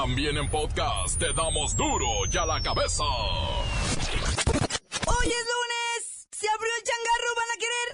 También 0.00 0.36
en 0.36 0.48
podcast 0.48 1.18
te 1.18 1.32
damos 1.32 1.74
duro 1.74 2.06
y 2.32 2.36
a 2.36 2.46
la 2.46 2.62
cabeza. 2.62 3.02
Hoy 3.02 3.66
es 5.26 5.26
lunes. 5.26 6.28
Se 6.30 6.48
abrió 6.48 6.70
el 6.78 6.84
changarro, 6.84 7.34
¿van 7.34 7.50
a 7.50 7.56
querer? 7.58 7.88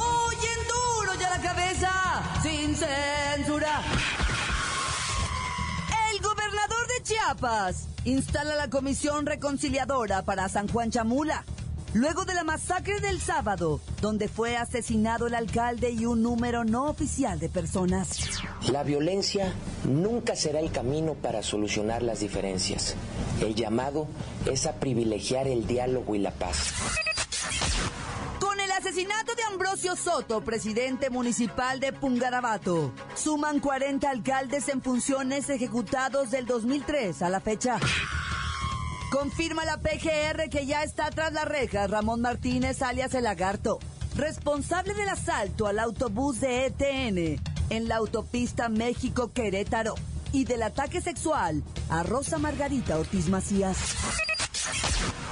Hoy 0.00 0.34
en 0.34 0.66
duro 0.66 1.14
y 1.14 1.22
a 1.22 1.30
la 1.30 1.40
cabeza, 1.40 1.92
sin 2.42 2.74
censura. 2.74 3.82
El 6.10 6.18
gobernador 6.22 6.88
de 6.88 7.04
Chiapas 7.04 7.86
instala 8.04 8.56
la 8.56 8.68
comisión 8.68 9.26
reconciliadora 9.26 10.24
para 10.24 10.48
San 10.48 10.66
Juan 10.66 10.90
Chamula. 10.90 11.44
Luego 11.94 12.24
de 12.26 12.34
la 12.34 12.44
masacre 12.44 13.00
del 13.00 13.18
sábado, 13.20 13.80
donde 14.02 14.28
fue 14.28 14.56
asesinado 14.56 15.26
el 15.26 15.34
alcalde 15.34 15.90
y 15.90 16.04
un 16.04 16.22
número 16.22 16.64
no 16.64 16.84
oficial 16.84 17.38
de 17.38 17.48
personas. 17.48 18.18
La 18.70 18.82
violencia 18.82 19.52
nunca 19.84 20.36
será 20.36 20.60
el 20.60 20.70
camino 20.70 21.14
para 21.14 21.42
solucionar 21.42 22.02
las 22.02 22.20
diferencias. 22.20 22.94
El 23.40 23.54
llamado 23.54 24.06
es 24.44 24.66
a 24.66 24.74
privilegiar 24.74 25.48
el 25.48 25.66
diálogo 25.66 26.14
y 26.14 26.18
la 26.18 26.30
paz. 26.30 26.74
Con 28.38 28.60
el 28.60 28.70
asesinato 28.70 29.34
de 29.34 29.42
Ambrosio 29.44 29.96
Soto, 29.96 30.42
presidente 30.42 31.08
municipal 31.08 31.80
de 31.80 31.94
Pungarabato, 31.94 32.92
suman 33.14 33.60
40 33.60 34.10
alcaldes 34.10 34.68
en 34.68 34.82
funciones 34.82 35.48
ejecutados 35.48 36.30
del 36.30 36.44
2003 36.44 37.22
a 37.22 37.30
la 37.30 37.40
fecha. 37.40 37.80
Confirma 39.10 39.64
la 39.64 39.78
PGR 39.78 40.50
que 40.50 40.66
ya 40.66 40.82
está 40.82 41.08
tras 41.10 41.32
la 41.32 41.46
reja 41.46 41.86
Ramón 41.86 42.20
Martínez 42.20 42.82
alias 42.82 43.14
el 43.14 43.24
lagarto, 43.24 43.78
responsable 44.14 44.92
del 44.92 45.08
asalto 45.08 45.66
al 45.66 45.78
autobús 45.78 46.40
de 46.40 46.66
ETN 46.66 47.40
en 47.70 47.88
la 47.88 47.96
autopista 47.96 48.68
México-Querétaro 48.68 49.94
y 50.32 50.44
del 50.44 50.62
ataque 50.62 51.00
sexual 51.00 51.62
a 51.88 52.02
Rosa 52.02 52.36
Margarita 52.36 52.98
Ortiz 52.98 53.30
Macías. 53.30 53.78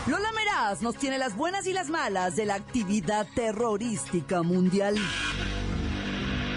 Lola 0.06 0.32
Meraz 0.32 0.80
nos 0.80 0.96
tiene 0.96 1.18
las 1.18 1.36
buenas 1.36 1.66
y 1.66 1.74
las 1.74 1.90
malas 1.90 2.34
de 2.34 2.46
la 2.46 2.54
actividad 2.54 3.26
terrorística 3.34 4.42
mundial. 4.42 4.96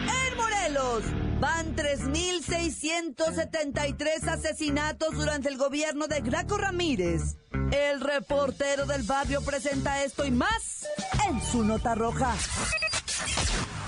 En 0.07 0.37
Morelos 0.37 1.03
van 1.39 1.75
3.673 1.75 4.27
asesinatos 4.27 5.15
durante 5.15 5.49
el 5.49 5.57
gobierno 5.57 6.07
de 6.07 6.21
Graco 6.21 6.57
Ramírez. 6.57 7.37
El 7.71 8.01
reportero 8.01 8.85
del 8.85 9.01
barrio 9.03 9.41
presenta 9.41 10.03
esto 10.03 10.25
y 10.25 10.31
más 10.31 10.85
en 11.27 11.41
su 11.41 11.63
nota 11.63 11.95
roja. 11.95 12.35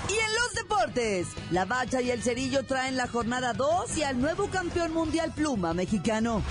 Y 0.08 0.12
en 0.12 0.34
los 0.34 0.54
deportes, 0.54 1.28
la 1.50 1.64
bacha 1.64 2.00
y 2.00 2.10
el 2.10 2.22
cerillo 2.22 2.64
traen 2.64 2.96
la 2.96 3.08
jornada 3.08 3.52
2 3.52 3.98
y 3.98 4.02
al 4.02 4.20
nuevo 4.20 4.48
campeón 4.48 4.92
mundial 4.92 5.32
pluma 5.34 5.74
mexicano. 5.74 6.42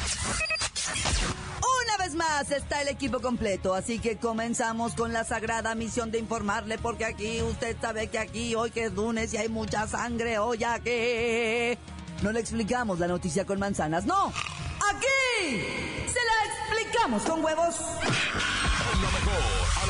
Más 2.16 2.52
está 2.52 2.82
el 2.82 2.90
equipo 2.90 3.22
completo, 3.22 3.74
así 3.74 4.00
que 4.00 4.18
comenzamos 4.18 4.96
con 4.96 5.14
la 5.14 5.24
sagrada 5.24 5.76
misión 5.76 6.12
de 6.12 6.20
informarle, 6.20 6.78
porque 6.78 7.06
aquí 7.06 7.42
usted 7.42 7.78
sabe 7.80 8.08
que 8.08 8.20
aquí 8.20 8.54
hoy 8.54 8.72
que 8.72 8.86
es 8.86 8.94
lunes 8.94 9.34
y 9.34 9.38
hay 9.38 9.48
mucha 9.48 9.88
sangre, 9.88 10.38
hoy 10.38 10.58
ya 10.58 10.80
que 10.80 11.78
no 12.22 12.32
le 12.32 12.42
explicamos 12.42 13.00
la 13.00 13.08
noticia 13.08 13.46
con 13.46 13.60
manzanas, 13.60 14.06
no, 14.06 14.28
aquí 14.28 15.62
se 16.08 16.20
la 16.20 16.54
explicamos 16.54 17.24
con 17.24 17.44
huevos. 17.44 17.76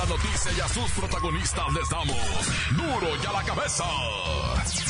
La 0.02 0.08
noticia 0.08 0.52
y 0.58 0.60
a 0.60 0.68
sus 0.68 0.90
protagonistas 0.94 1.74
les 1.74 1.88
damos 1.88 2.18
duro 2.72 3.08
y 3.22 3.26
a 3.28 3.32
la 3.34 3.44
cabeza. 3.44 3.84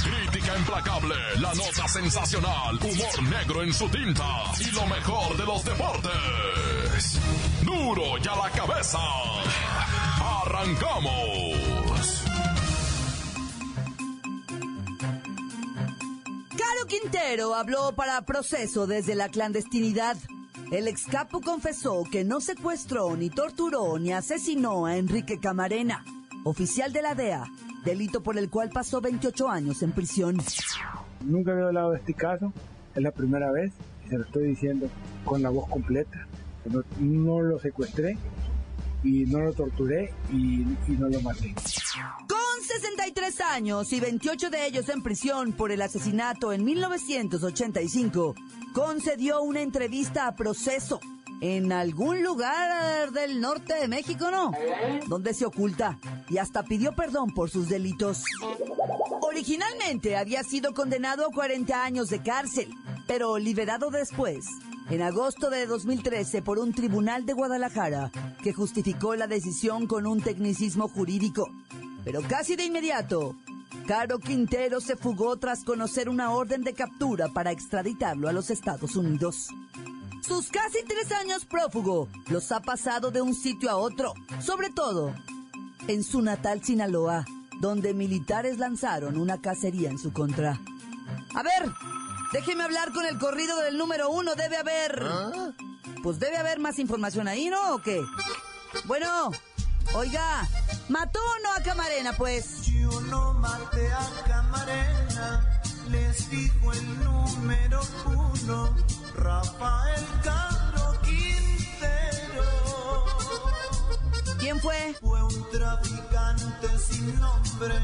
Crítica 0.02 0.58
implacable, 0.58 1.16
la 1.38 1.54
nota 1.54 1.86
sensacional, 1.86 2.80
humor 2.82 3.24
negro 3.24 3.62
en 3.62 3.74
su 3.74 3.90
tinta 3.90 4.24
y 4.58 4.72
lo 4.72 4.86
mejor 4.86 5.36
de 5.36 5.46
los 5.46 5.66
deportes. 5.66 7.20
Duro 7.64 8.18
y 8.24 8.26
a 8.26 8.36
la 8.38 8.50
cabeza. 8.52 9.00
Arrancamos. 10.46 12.24
Caro 16.58 16.86
Quintero 16.88 17.54
habló 17.56 17.92
para 17.98 18.22
proceso 18.22 18.88
desde 18.88 19.16
la 19.16 19.28
clandestinidad. 19.28 20.16
El 20.72 20.88
excapo 20.88 21.42
confesó 21.42 22.06
que 22.10 22.24
no 22.24 22.40
secuestró, 22.40 23.18
ni 23.18 23.30
torturó, 23.30 24.00
ni 24.00 24.14
asesinó 24.14 24.86
a 24.86 24.96
Enrique 24.96 25.38
Camarena, 25.38 26.06
oficial 26.46 26.94
de 26.94 27.02
la 27.02 27.14
DEA, 27.14 27.44
delito 27.84 28.24
por 28.24 28.38
el 28.38 28.50
cual 28.50 28.70
pasó 28.70 29.02
28 29.02 29.50
años 29.50 29.84
en 29.84 29.92
prisión. 29.92 30.38
Nunca 31.26 31.52
había 31.52 31.66
hablado 31.66 31.92
de 31.92 31.98
este 31.98 32.14
caso, 32.14 32.54
es 32.96 33.04
la 33.04 33.12
primera 33.12 33.52
vez 33.52 33.74
y 34.06 34.10
se 34.12 34.18
lo 34.18 34.24
estoy 34.24 34.48
diciendo 34.48 34.88
con 35.26 35.42
la 35.42 35.50
voz 35.50 35.68
completa. 35.68 36.26
No, 36.64 36.84
no 37.02 37.42
lo 37.42 37.60
secuestré 37.60 38.18
y 39.04 39.26
no 39.26 39.40
lo 39.40 39.52
torturé 39.52 40.14
y, 40.32 40.62
y 40.88 40.96
no 40.98 41.10
lo 41.10 41.20
maté. 41.20 41.54
Con 42.30 42.64
63 42.66 43.42
años 43.42 43.92
y 43.92 44.00
28 44.00 44.50
de 44.50 44.68
ellos 44.68 44.88
en 44.88 45.04
prisión 45.04 45.52
por 45.52 45.74
el 45.74 45.82
asesinato 45.82 46.54
en 46.54 46.64
1985, 46.64 48.36
concedió 48.74 49.42
una 49.42 49.62
entrevista 49.62 50.28
a 50.28 50.36
proceso 50.36 51.00
en 51.42 51.72
algún 51.72 52.24
lugar 52.24 53.12
del 53.12 53.42
norte 53.42 53.74
de 53.74 53.88
México, 53.88 54.30
¿no? 54.30 54.52
Donde 55.08 55.34
se 55.34 55.46
oculta 55.46 56.00
y 56.30 56.38
hasta 56.38 56.64
pidió 56.64 56.94
perdón 56.94 57.32
por 57.34 57.50
sus 57.50 57.68
delitos. 57.68 58.24
Originalmente 59.22 60.18
había 60.18 60.44
sido 60.44 60.74
condenado 60.74 61.26
a 61.26 61.32
40 61.32 61.84
años 61.84 62.10
de 62.10 62.22
cárcel, 62.22 62.70
pero 63.08 63.40
liberado 63.40 63.90
después, 63.90 64.46
en 64.90 65.02
agosto 65.02 65.50
de 65.50 65.66
2013, 65.66 66.42
por 66.42 66.60
un 66.60 66.74
tribunal 66.74 67.26
de 67.26 67.34
Guadalajara 67.34 68.12
que 68.44 68.54
justificó 68.54 69.16
la 69.16 69.28
decisión 69.28 69.88
con 69.88 70.06
un 70.06 70.22
tecnicismo 70.22 70.88
jurídico. 70.90 71.50
Pero 72.04 72.22
casi 72.22 72.56
de 72.56 72.66
inmediato, 72.66 73.36
Caro 73.92 74.20
Quintero 74.20 74.80
se 74.80 74.96
fugó 74.96 75.36
tras 75.36 75.66
conocer 75.66 76.08
una 76.08 76.32
orden 76.32 76.64
de 76.64 76.74
captura 76.74 77.28
para 77.28 77.52
extraditarlo 77.52 78.30
a 78.30 78.32
los 78.32 78.50
Estados 78.50 78.96
Unidos. 78.96 79.50
Sus 80.26 80.48
casi 80.48 80.78
tres 80.88 81.12
años 81.12 81.44
prófugo 81.44 82.08
los 82.30 82.54
ha 82.54 82.62
pasado 82.62 83.12
de 83.12 83.22
un 83.22 83.36
sitio 83.36 83.70
a 83.70 83.76
otro, 83.76 84.14
sobre 84.40 84.70
todo 84.70 85.14
en 85.90 86.06
su 86.06 86.22
natal 86.22 86.64
Sinaloa, 86.64 87.26
donde 87.60 87.94
militares 87.94 88.60
lanzaron 88.60 89.18
una 89.18 89.42
cacería 89.42 89.90
en 89.90 90.00
su 90.00 90.14
contra. 90.14 90.58
A 91.36 91.44
ver, 91.44 91.70
déjeme 92.32 92.64
hablar 92.64 92.94
con 92.94 93.06
el 93.06 93.20
corrido 93.20 93.60
del 93.60 93.78
número 93.78 94.10
uno, 94.10 94.36
debe 94.36 94.56
haber... 94.56 95.04
Pues 96.02 96.18
debe 96.18 96.38
haber 96.38 96.60
más 96.60 96.80
información 96.80 97.28
ahí, 97.28 97.50
¿no? 97.50 97.76
¿O 97.76 97.82
qué? 97.82 98.02
Bueno, 98.86 99.32
oiga, 99.96 100.48
¿mató 100.88 101.20
o 101.20 101.44
no 101.44 101.52
a 101.52 101.62
Camarena, 101.62 102.14
pues? 102.14 102.71
Yo 102.92 103.00
no 103.02 103.34
maté 103.36 103.90
a 103.94 104.06
Camarena, 104.28 105.62
les 105.90 106.30
dijo 106.30 106.74
el 106.74 107.04
número 107.06 107.80
uno, 108.06 108.76
Rafael 109.16 110.06
Caro 110.24 111.00
Quintero. 111.02 112.44
¿Quién 114.40 114.60
fue? 114.60 114.94
Fue 115.00 115.24
un 115.24 115.50
traficante 115.52 116.68
sin 116.80 117.18
nombre, 117.18 117.76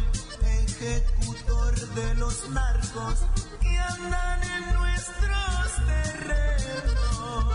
ejecutor 0.44 1.74
de 1.96 2.16
los 2.16 2.50
narcos 2.50 3.20
que 3.62 3.78
andan 3.78 4.44
en 4.44 4.74
nuestros 4.74 5.86
terrenos. 5.86 7.48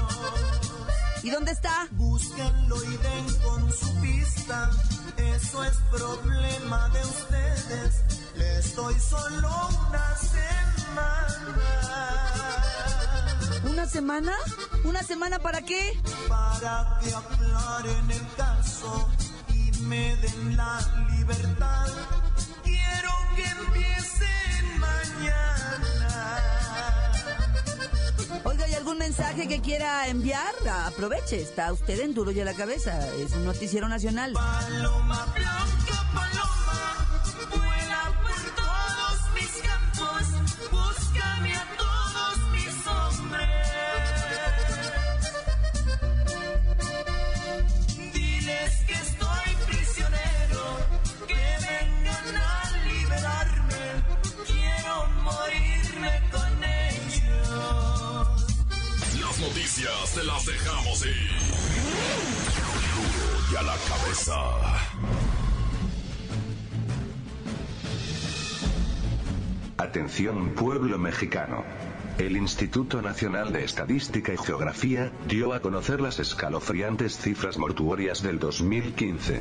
¿Y 1.23 1.29
dónde 1.29 1.53
está? 1.53 1.87
Búsquenlo 1.91 2.83
y 2.83 2.97
den 2.97 3.27
con 3.45 3.71
su 3.71 3.95
pista. 4.01 4.71
Eso 5.23 5.65
es 5.65 5.77
problema 5.91 6.89
de 6.91 7.01
ustedes. 7.01 8.03
Les 8.37 8.75
doy 8.75 8.95
solo 8.99 9.49
una 9.89 10.17
semana 10.17 11.73
¿Una 13.71 13.87
semana? 13.87 14.33
¿Una 14.85 15.03
semana 15.03 15.39
para 15.39 15.63
qué? 15.63 16.01
para 16.29 16.99
que 17.03 17.15
aclaren 17.15 18.11
el 18.11 18.27
caso 18.37 19.09
y 19.49 19.71
me 19.83 20.17
den 20.17 20.57
la 20.57 20.79
libertad. 21.11 21.89
Mensaje 29.33 29.49
que 29.49 29.61
quiera 29.63 30.09
enviar? 30.09 30.55
Aproveche, 30.87 31.41
está 31.41 31.73
usted 31.73 32.01
en 32.01 32.15
duro 32.15 32.31
y 32.33 32.41
a 32.41 32.45
la 32.45 32.55
cabeza. 32.55 32.99
Es 33.17 33.33
un 33.33 33.45
noticiero 33.45 33.89
nacional. 33.89 34.33
Paloma, 34.33 35.27
otras 60.13 60.15
te 60.15 60.25
las 60.25 60.47
dejamos 60.47 61.07
ir. 61.07 61.31
Y 63.53 63.57
a 63.57 63.63
la 63.63 63.77
cabeza. 63.89 64.35
Atención 69.77 70.51
pueblo 70.51 70.99
mexicano. 70.99 71.65
El 72.19 72.37
Instituto 72.37 73.03
Nacional 73.03 73.53
de 73.53 73.65
Estadística 73.65 74.33
y 74.33 74.37
Geografía 74.37 75.11
dio 75.27 75.55
a 75.55 75.61
conocer 75.61 76.01
las 76.01 76.21
escalofriantes 76.21 77.17
cifras 77.17 77.59
mortuorias 77.59 78.23
del 78.23 78.39
2015. 78.39 79.41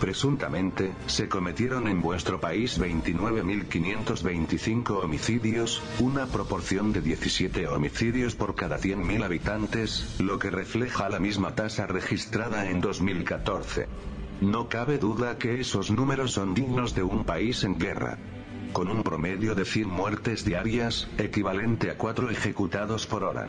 Presuntamente, 0.00 0.92
se 1.06 1.28
cometieron 1.28 1.88
en 1.88 2.00
vuestro 2.00 2.40
país 2.40 2.80
29.525 2.80 5.02
homicidios, 5.02 5.82
una 5.98 6.26
proporción 6.26 6.92
de 6.92 7.00
17 7.00 7.66
homicidios 7.66 8.36
por 8.36 8.54
cada 8.54 8.78
100.000 8.78 9.24
habitantes, 9.24 10.14
lo 10.20 10.38
que 10.38 10.50
refleja 10.50 11.08
la 11.08 11.18
misma 11.18 11.56
tasa 11.56 11.88
registrada 11.88 12.70
en 12.70 12.80
2014. 12.80 13.88
No 14.40 14.68
cabe 14.68 14.98
duda 14.98 15.36
que 15.36 15.60
esos 15.60 15.90
números 15.90 16.30
son 16.32 16.54
dignos 16.54 16.94
de 16.94 17.02
un 17.02 17.24
país 17.24 17.64
en 17.64 17.76
guerra 17.76 18.18
con 18.72 18.88
un 18.88 19.02
promedio 19.02 19.54
de 19.54 19.64
100 19.64 19.88
muertes 19.88 20.44
diarias, 20.44 21.08
equivalente 21.18 21.90
a 21.90 21.96
4 21.96 22.30
ejecutados 22.30 23.06
por 23.06 23.24
hora. 23.24 23.48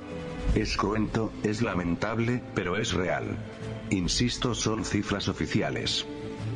Es 0.55 0.77
cruento, 0.77 1.31
es 1.43 1.61
lamentable, 1.61 2.41
pero 2.55 2.77
es 2.77 2.93
real. 2.93 3.37
Insisto, 3.89 4.55
son 4.55 4.85
cifras 4.85 5.27
oficiales. 5.27 6.05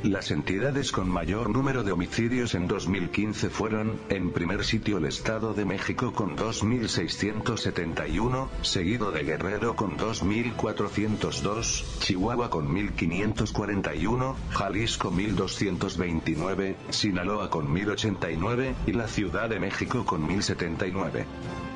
Las 0.02 0.32
entidades 0.32 0.92
con 0.92 1.08
mayor 1.08 1.50
número 1.50 1.84
de 1.84 1.92
homicidios 1.92 2.56
en 2.56 2.68
2015 2.68 3.50
fueron, 3.50 4.00
en 4.10 4.32
primer 4.32 4.66
sitio 4.66 4.98
el 4.98 5.06
Estado 5.06 5.54
de 5.54 5.66
México 5.66 6.12
con 6.12 6.36
2.671, 6.36 8.50
seguido 8.64 9.12
de 9.12 9.24
Guerrero 9.24 9.76
con 9.76 9.98
2.402, 9.98 12.00
Chihuahua 12.00 12.50
con 12.50 12.74
1.541, 12.74 14.36
Jalisco 14.50 15.12
1.229, 15.12 16.76
Sinaloa 16.90 17.50
con 17.50 17.68
1.089 17.68 18.74
y 18.88 18.94
la 18.94 19.08
Ciudad 19.08 19.50
de 19.50 19.60
México 19.60 20.06
con 20.06 20.28
1.079. 20.28 21.26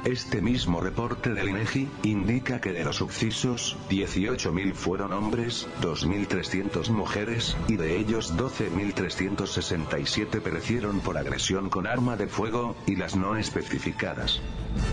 Este 0.05 0.41
mismo 0.41 0.79
reporte 0.79 1.33
del 1.33 1.49
INEGI 1.49 1.89
indica 2.03 2.61
que 2.61 2.71
de 2.71 2.85
los 2.85 2.97
sucesos, 2.97 3.75
18.000 3.89 4.73
fueron 4.73 5.11
hombres, 5.11 5.67
2.300 5.81 6.89
mujeres, 6.91 7.57
y 7.67 7.75
de 7.75 7.97
ellos 7.97 8.06
12.367 8.07 10.41
perecieron 10.41 11.01
por 11.01 11.17
agresión 11.17 11.69
con 11.69 11.85
arma 11.87 12.15
de 12.15 12.27
fuego, 12.27 12.75
y 12.85 12.95
las 12.95 13.15
no 13.15 13.35
especificadas. 13.35 14.39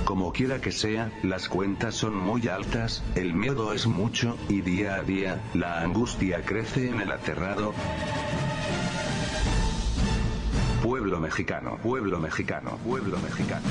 Como 0.04 0.32
quiera 0.32 0.60
que 0.60 0.72
sea, 0.72 1.12
las 1.22 1.48
cuentas 1.48 1.94
son 1.94 2.16
muy 2.16 2.48
altas, 2.48 3.04
el 3.14 3.34
miedo 3.34 3.72
es 3.72 3.86
mucho, 3.86 4.36
y 4.48 4.60
día 4.60 4.96
a 4.96 5.02
día, 5.02 5.40
la 5.54 5.80
angustia 5.80 6.42
crece 6.42 6.88
en 6.88 7.00
el 7.00 7.12
aterrado. 7.12 7.72
Pueblo 10.82 11.20
mexicano, 11.20 11.78
pueblo 11.82 12.18
mexicano, 12.18 12.78
pueblo 12.84 13.18
mexicano. 13.18 13.66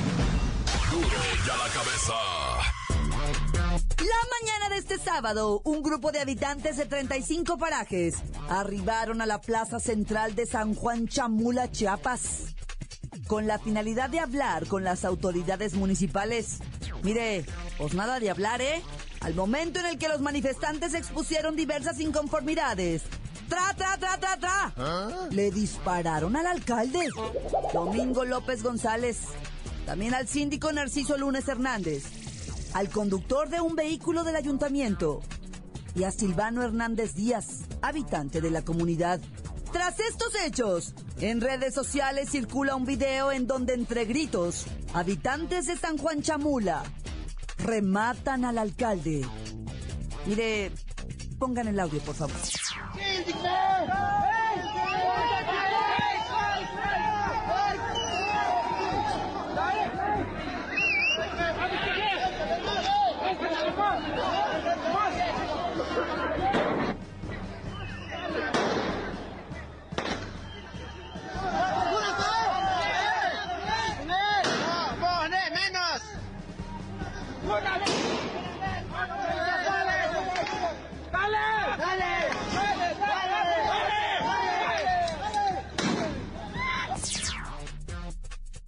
Duro 0.92 1.08
y 1.08 1.50
a 1.50 1.58
la 1.58 1.68
cabeza. 1.74 2.53
La 4.04 4.10
mañana 4.42 4.68
de 4.68 4.80
este 4.80 4.98
sábado, 4.98 5.62
un 5.64 5.82
grupo 5.82 6.12
de 6.12 6.20
habitantes 6.20 6.76
de 6.76 6.86
35 6.86 7.58
parajes 7.58 8.16
arribaron 8.50 9.22
a 9.22 9.26
la 9.26 9.40
plaza 9.40 9.80
central 9.80 10.36
de 10.36 10.46
San 10.46 10.76
Juan 10.76 11.08
Chamula, 11.08 11.72
Chiapas, 11.72 12.54
con 13.28 13.48
la 13.48 13.60
finalidad 13.60 14.10
de 14.10 14.20
hablar 14.20 14.68
con 14.68 14.84
las 14.84 15.06
autoridades 15.06 15.76
municipales. 15.76 16.58
Mire, 17.02 17.46
pues 17.78 17.94
nada 17.94 18.20
de 18.20 18.30
hablar, 18.30 18.62
¿eh? 18.62 18.82
Al 19.22 19.36
momento 19.36 19.80
en 19.80 19.86
el 19.86 19.98
que 19.98 20.10
los 20.10 20.20
manifestantes 20.20 20.94
expusieron 20.96 21.56
diversas 21.56 22.02
inconformidades. 22.02 23.04
¡Tra, 23.48 23.74
tra, 23.78 23.98
tra, 23.98 24.18
tra, 24.18 24.38
tra! 24.38 25.30
Le 25.32 25.50
dispararon 25.50 26.36
al 26.36 26.48
alcalde, 26.48 27.08
Domingo 27.72 28.26
López 28.26 28.64
González, 28.64 29.20
también 29.86 30.14
al 30.14 30.28
síndico 30.28 30.74
Narciso 30.74 31.18
Lunes 31.18 31.48
Hernández, 31.48 32.04
al 32.74 32.90
conductor 32.90 33.50
de 33.50 33.62
un 33.62 33.76
vehículo 33.76 34.24
del 34.24 34.36
ayuntamiento 34.36 35.22
y 35.96 36.04
a 36.04 36.12
Silvano 36.12 36.64
Hernández 36.64 37.14
Díaz, 37.14 37.66
habitante 37.82 38.42
de 38.42 38.50
la 38.50 38.64
comunidad. 38.64 39.22
Tras 39.72 40.00
estos 40.00 40.34
hechos, 40.46 40.94
en 41.20 41.42
redes 41.42 41.74
sociales 41.74 42.30
circula 42.30 42.76
un 42.76 42.86
video 42.86 43.32
en 43.32 43.48
donde 43.48 43.74
entre 43.74 44.06
gritos, 44.06 44.66
habitantes 44.94 45.68
de 45.68 45.78
San 45.78 45.98
Juan 45.98 46.22
Chamula 46.22 46.84
rematan 47.60 48.46
al 48.46 48.58
alcalde. 48.58 49.26
Mire, 50.26 50.72
pongan 51.40 51.68
el 51.68 51.80
audio, 51.80 52.00
por 52.02 52.16
favor. 52.16 52.38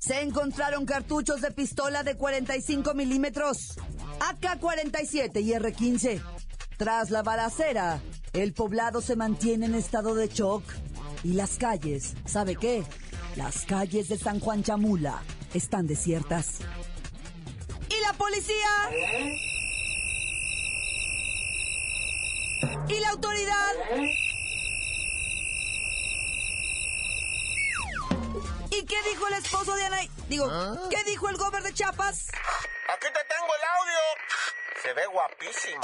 Se 0.06 0.22
encontraron 0.22 0.86
cartuchos 0.86 1.42
de 1.42 1.50
pistola 1.50 2.04
de 2.04 2.16
45 2.16 2.94
milímetros, 2.94 3.74
AK-47 4.20 5.42
y 5.42 5.54
R-15. 5.54 6.22
Tras 6.78 7.10
la 7.10 7.24
balacera, 7.24 8.00
el 8.34 8.54
poblado 8.54 9.02
se 9.02 9.16
mantiene 9.16 9.66
en 9.66 9.74
estado 9.74 10.14
de 10.14 10.28
shock 10.28 10.64
y 11.24 11.34
las 11.34 11.58
calles, 11.58 12.14
¿sabe 12.26 12.56
qué? 12.56 12.84
Las 13.36 13.66
calles 13.66 14.08
de 14.08 14.20
San 14.20 14.40
Juan 14.40 14.62
Chamula 14.62 15.24
están 15.56 15.88
desiertas. 15.88 16.60
¿Y 17.90 18.00
la 18.02 18.14
policía? 18.14 18.70
¿Y 22.90 23.00
la 23.00 23.10
autoridad? 23.10 23.72
¿Y 28.86 28.88
qué 28.88 28.98
dijo 29.10 29.28
el 29.28 29.34
esposo 29.34 29.76
de 29.76 29.84
Ana? 29.84 29.98
Digo, 30.30 30.48
¿qué 30.92 31.04
dijo 31.10 31.28
el 31.28 31.38
gobernador 31.38 31.64
de 31.64 31.74
Chiapas? 31.74 32.28
Aquí 32.94 33.08
te 33.08 33.20
tengo 33.34 33.52
el 33.58 33.64
audio. 33.80 34.00
Se 34.84 34.94
ve 34.94 35.02
guapísimo. 35.12 35.82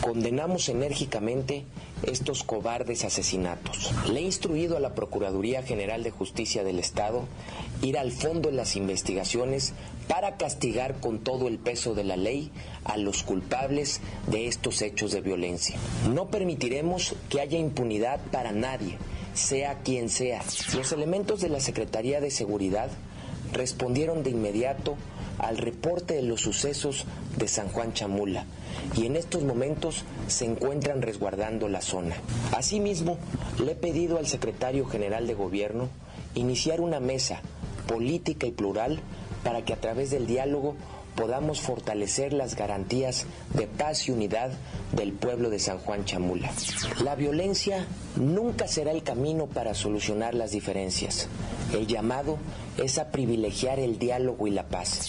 Condenamos 0.00 0.68
enérgicamente 0.68 1.66
estos 2.02 2.42
cobardes 2.42 3.04
asesinatos. 3.04 3.92
Le 4.08 4.18
he 4.18 4.22
instruido 4.24 4.76
a 4.76 4.80
la 4.80 4.96
Procuraduría 4.96 5.62
General 5.62 6.02
de 6.02 6.10
Justicia 6.10 6.64
del 6.64 6.80
Estado 6.80 7.28
ir 7.80 7.96
al 7.96 8.10
fondo 8.10 8.48
en 8.48 8.56
las 8.56 8.74
investigaciones 8.74 9.72
para 10.08 10.36
castigar 10.36 10.98
con 10.98 11.20
todo 11.20 11.46
el 11.46 11.60
peso 11.60 11.94
de 11.94 12.02
la 12.02 12.16
ley 12.16 12.50
a 12.86 12.96
los 12.96 13.22
culpables 13.22 14.00
de 14.26 14.48
estos 14.48 14.82
hechos 14.82 15.12
de 15.12 15.20
violencia. 15.20 15.78
No 16.12 16.26
permitiremos 16.26 17.14
que 17.28 17.40
haya 17.40 17.56
impunidad 17.56 18.18
para 18.32 18.50
nadie, 18.50 18.98
sea 19.34 19.78
quien 19.82 20.08
sea. 20.08 20.42
Los 20.74 20.92
elementos 20.92 21.40
de 21.40 21.48
la 21.48 21.60
Secretaría 21.60 22.20
de 22.20 22.30
Seguridad 22.30 22.90
respondieron 23.52 24.22
de 24.22 24.30
inmediato 24.30 24.96
al 25.38 25.56
reporte 25.56 26.14
de 26.14 26.22
los 26.22 26.40
sucesos 26.40 27.06
de 27.36 27.48
San 27.48 27.68
Juan 27.68 27.92
Chamula 27.92 28.44
y 28.96 29.06
en 29.06 29.16
estos 29.16 29.44
momentos 29.44 30.04
se 30.26 30.44
encuentran 30.44 31.02
resguardando 31.02 31.68
la 31.68 31.80
zona. 31.80 32.16
Asimismo, 32.56 33.18
le 33.62 33.72
he 33.72 33.76
pedido 33.76 34.18
al 34.18 34.26
secretario 34.26 34.86
general 34.86 35.26
de 35.26 35.34
gobierno 35.34 35.88
iniciar 36.34 36.80
una 36.80 37.00
mesa 37.00 37.40
política 37.86 38.46
y 38.46 38.52
plural 38.52 39.00
para 39.44 39.64
que 39.64 39.72
a 39.72 39.80
través 39.80 40.10
del 40.10 40.26
diálogo 40.26 40.74
podamos 41.18 41.60
fortalecer 41.60 42.32
las 42.32 42.54
garantías 42.54 43.26
de 43.54 43.66
paz 43.66 44.06
y 44.06 44.12
unidad 44.12 44.52
del 44.92 45.12
pueblo 45.12 45.50
de 45.50 45.58
San 45.58 45.78
Juan 45.78 46.04
Chamula. 46.04 46.48
La 47.02 47.16
violencia 47.16 47.88
nunca 48.14 48.68
será 48.68 48.92
el 48.92 49.02
camino 49.02 49.46
para 49.46 49.74
solucionar 49.74 50.34
las 50.34 50.52
diferencias. 50.52 51.26
El 51.72 51.88
llamado 51.88 52.38
es 52.76 52.98
a 52.98 53.10
privilegiar 53.10 53.80
el 53.80 53.98
diálogo 53.98 54.46
y 54.46 54.52
la 54.52 54.68
paz. 54.68 55.08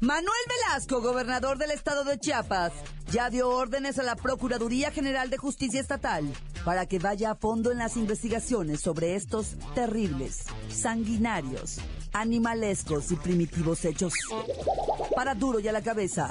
Manuel 0.00 0.32
Velasco, 0.48 1.00
gobernador 1.00 1.58
del 1.58 1.72
estado 1.72 2.04
de 2.04 2.18
Chiapas, 2.18 2.72
ya 3.10 3.28
dio 3.28 3.50
órdenes 3.50 3.98
a 3.98 4.04
la 4.04 4.14
Procuraduría 4.14 4.92
General 4.92 5.30
de 5.30 5.36
Justicia 5.36 5.80
Estatal 5.80 6.32
para 6.64 6.86
que 6.86 6.98
vaya 6.98 7.32
a 7.32 7.34
fondo 7.34 7.72
en 7.72 7.78
las 7.78 7.96
investigaciones 7.96 8.80
sobre 8.80 9.16
estos 9.16 9.56
terribles, 9.74 10.44
sanguinarios, 10.68 11.78
animalescos 12.12 13.10
y 13.12 13.16
primitivos 13.16 13.84
hechos. 13.84 14.12
Para 15.14 15.34
duro 15.34 15.60
y 15.60 15.68
a 15.68 15.72
la 15.72 15.82
cabeza. 15.82 16.28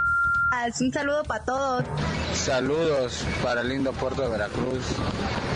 Un 0.82 0.92
saludo 0.92 1.24
para 1.26 1.46
todos. 1.46 1.86
Saludos 2.34 3.24
para 3.44 3.62
el 3.62 3.70
lindo 3.70 3.92
puerto 3.94 4.22
de 4.24 4.30
Veracruz. 4.30 4.84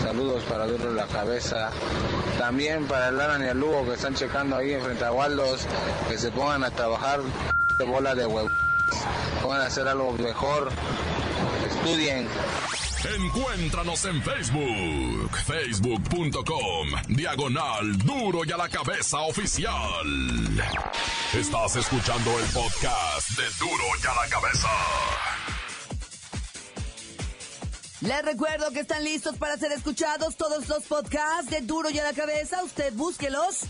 Saludos 0.02 0.44
para 0.44 0.66
Duro 0.66 0.92
la 0.92 1.06
Cabeza. 1.06 1.70
También 2.38 2.86
para 2.86 3.08
el 3.08 3.20
Alan 3.20 3.42
y 3.42 3.46
el 3.46 3.58
Lugo 3.58 3.84
que 3.86 3.94
están 3.94 4.14
checando 4.14 4.56
ahí 4.56 4.72
en 4.72 4.82
frente 4.82 5.04
a 5.04 5.12
Waldos. 5.12 5.66
Que 6.08 6.18
se 6.18 6.30
pongan 6.30 6.64
a 6.64 6.70
trabajar 6.70 7.20
de 7.78 7.84
bola 7.84 8.14
de 8.14 8.26
huevo. 8.26 8.50
Pongan 9.42 9.62
a 9.62 9.66
hacer 9.66 9.88
algo 9.88 10.12
mejor. 10.12 10.70
Estudien. 11.68 12.28
Encuéntranos 13.14 14.04
en 14.06 14.20
Facebook, 14.20 15.36
facebook.com, 15.46 16.88
diagonal 17.08 17.96
duro 17.98 18.40
y 18.44 18.50
a 18.50 18.56
la 18.56 18.68
cabeza 18.68 19.20
oficial. 19.20 19.72
Estás 21.32 21.76
escuchando 21.76 22.38
el 22.40 22.46
podcast 22.46 23.30
de 23.30 23.44
duro 23.60 23.84
y 24.02 24.06
a 24.06 24.14
la 24.14 24.28
cabeza. 24.28 24.68
Les 28.02 28.22
recuerdo 28.22 28.70
que 28.72 28.80
están 28.80 29.04
listos 29.04 29.36
para 29.38 29.56
ser 29.56 29.72
escuchados 29.72 30.36
todos 30.36 30.68
los 30.68 30.82
podcasts 30.82 31.50
de 31.50 31.62
Duro 31.62 31.88
y 31.88 31.98
a 31.98 32.04
la 32.04 32.12
Cabeza. 32.12 32.62
Usted 32.62 32.92
búsquelos 32.92 33.60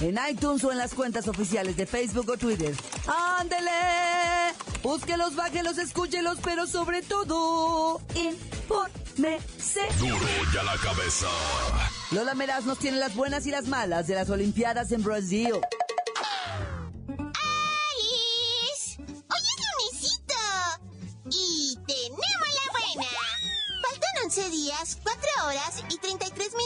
en 0.00 0.18
iTunes 0.28 0.64
o 0.64 0.72
en 0.72 0.78
las 0.78 0.92
cuentas 0.92 1.28
oficiales 1.28 1.76
de 1.76 1.86
Facebook 1.86 2.28
o 2.28 2.36
Twitter. 2.36 2.74
¡Ándele! 3.06 3.70
Búsquelos, 4.82 5.36
bájelos, 5.36 5.78
escúchelos, 5.78 6.38
pero 6.42 6.66
sobre 6.66 7.02
todo, 7.02 8.00
infórmese. 8.14 9.82
Duro 10.00 10.18
y 10.52 10.56
a 10.56 10.62
la 10.64 10.76
cabeza. 10.78 11.28
Lola 12.10 12.34
Meraz 12.34 12.64
nos 12.64 12.78
tiene 12.78 12.96
las 12.96 13.14
buenas 13.14 13.46
y 13.46 13.52
las 13.52 13.66
malas 13.66 14.08
de 14.08 14.16
las 14.16 14.28
Olimpiadas 14.30 14.90
en 14.90 15.04
Brasil. 15.04 15.52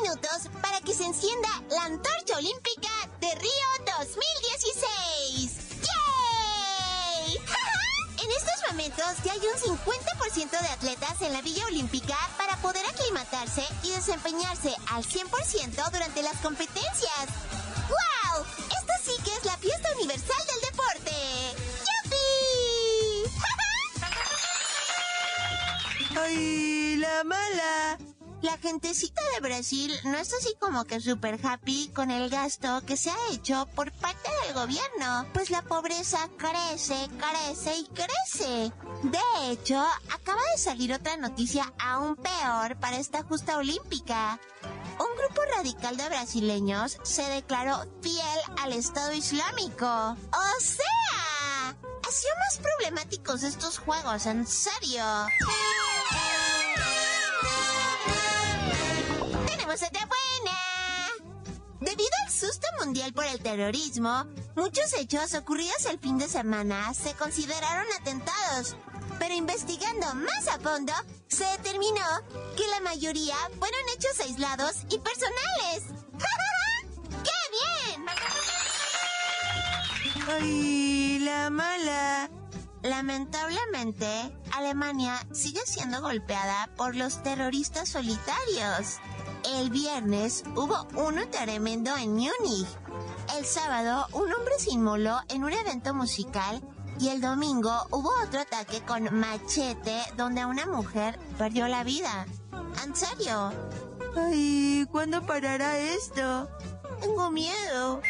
Minutos 0.03 0.49
para 0.63 0.81
que 0.81 0.95
se 0.95 1.05
encienda 1.05 1.49
la 1.71 1.85
antorcha 1.85 2.37
olímpica 2.37 2.89
de 3.21 3.35
Río 3.35 3.51
2016. 3.99 5.53
¡Yay! 5.83 7.37
en 8.25 8.31
estos 8.31 8.71
momentos 8.71 9.05
ya 9.25 9.33
hay 9.33 9.41
un 9.41 9.79
50% 9.79 10.51
de 10.51 10.69
atletas 10.69 11.23
en 11.23 11.33
la 11.33 11.43
Villa 11.43 11.67
Olímpica 11.67 12.17
para 12.39 12.57
poder 12.59 12.85
aclimatarse 12.87 13.65
y 13.83 13.91
desempeñarse 13.91 14.75
al 14.91 15.05
100% 15.05 15.91
durante 15.91 16.23
las 16.23 16.37
competencias. 16.39 17.27
¡Wow! 17.89 18.45
Esto 18.81 18.93
sí 19.05 19.13
que 19.23 19.35
es 19.35 19.45
la 19.45 19.57
fiesta 19.59 19.89
universal 19.97 20.43
del 20.47 20.61
deporte. 20.71 21.13
¡Yupi! 22.05 22.27
¡Ay, 26.21 26.97
la 26.97 27.25
mala! 27.25 28.10
La 28.43 28.57
gentecita 28.57 29.21
de 29.35 29.41
Brasil 29.41 29.93
no 30.05 30.17
está 30.17 30.37
así 30.37 30.55
como 30.59 30.85
que 30.85 30.99
super 30.99 31.39
happy 31.45 31.91
con 31.95 32.11
el 32.11 32.31
gasto 32.31 32.83
que 32.87 32.97
se 32.97 33.11
ha 33.11 33.33
hecho 33.33 33.69
por 33.75 33.93
parte 33.93 34.31
del 34.45 34.55
gobierno, 34.55 35.27
pues 35.35 35.51
la 35.51 35.61
pobreza 35.61 36.27
crece, 36.39 37.09
crece 37.19 37.77
y 37.77 37.85
crece. 37.89 38.73
De 39.03 39.53
hecho, 39.53 39.79
acaba 40.11 40.41
de 40.53 40.59
salir 40.59 40.91
otra 40.95 41.19
noticia 41.19 41.71
aún 41.79 42.17
peor 42.17 42.79
para 42.81 42.97
esta 42.97 43.23
justa 43.25 43.59
olímpica. 43.59 44.41
Un 44.99 45.17
grupo 45.19 45.43
radical 45.57 45.99
de 45.99 46.09
brasileños 46.09 46.97
se 47.03 47.23
declaró 47.25 47.87
fiel 48.01 48.41
al 48.59 48.73
Estado 48.73 49.13
Islámico. 49.13 49.87
¡O 49.87 50.61
sea! 50.61 51.69
Ha 51.71 52.13
sido 52.13 52.35
más 52.39 52.59
problemáticos 52.59 53.43
estos 53.43 53.79
juegos, 53.79 54.25
en 54.25 54.47
serio. 54.47 55.05
Otra 59.83 60.07
buena. 60.07 60.59
Debido 61.81 62.11
al 62.27 62.33
susto 62.33 62.67
mundial 62.79 63.13
por 63.15 63.25
el 63.25 63.41
terrorismo, 63.41 64.27
muchos 64.55 64.93
hechos 64.95 65.35
ocurridos 65.35 65.87
el 65.87 65.99
fin 65.99 66.19
de 66.19 66.29
semana 66.29 66.93
se 66.93 67.15
consideraron 67.15 67.87
atentados. 67.99 68.77
Pero 69.19 69.35
investigando 69.35 70.15
más 70.15 70.49
a 70.49 70.59
fondo, 70.59 70.93
se 71.29 71.45
determinó 71.45 72.05
que 72.57 72.67
la 72.69 72.81
mayoría 72.81 73.37
fueron 73.59 73.81
hechos 73.97 74.21
aislados 74.21 74.85
y 74.91 74.99
personales. 74.99 75.85
¡Qué 77.25 77.97
bien! 77.97 78.07
¡Ay, 80.29 81.19
la 81.21 81.51
mala! 81.51 82.31
Lamentablemente, 82.83 84.07
Alemania 84.53 85.27
sigue 85.33 85.61
siendo 85.67 86.01
golpeada 86.01 86.71
por 86.77 86.97
los 86.97 87.23
terroristas 87.23 87.91
solitarios. 87.91 88.99
El 89.45 89.71
viernes 89.71 90.45
hubo 90.55 90.87
uno 90.97 91.29
tremendo 91.31 91.97
en 91.97 92.13
Múnich. 92.13 92.69
El 93.37 93.45
sábado 93.45 94.07
un 94.13 94.33
hombre 94.33 94.55
se 94.59 94.73
inmoló 94.73 95.21
en 95.29 95.45
un 95.45 95.53
evento 95.53 95.95
musical 95.95 96.61
y 96.99 97.09
el 97.09 97.21
domingo 97.21 97.73
hubo 97.91 98.11
otro 98.23 98.41
ataque 98.41 98.83
con 98.83 99.19
machete 99.19 100.03
donde 100.17 100.45
una 100.45 100.67
mujer 100.67 101.19
perdió 101.39 101.69
la 101.69 101.85
vida. 101.85 102.27
¿En 102.85 102.95
serio? 102.95 103.53
Ay, 104.17 104.87
¿cuándo 104.91 105.25
parará 105.25 105.79
esto? 105.79 106.49
Tengo 107.01 107.31
miedo. 107.31 108.03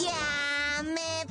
Ya 0.00 0.82
me 0.82 1.24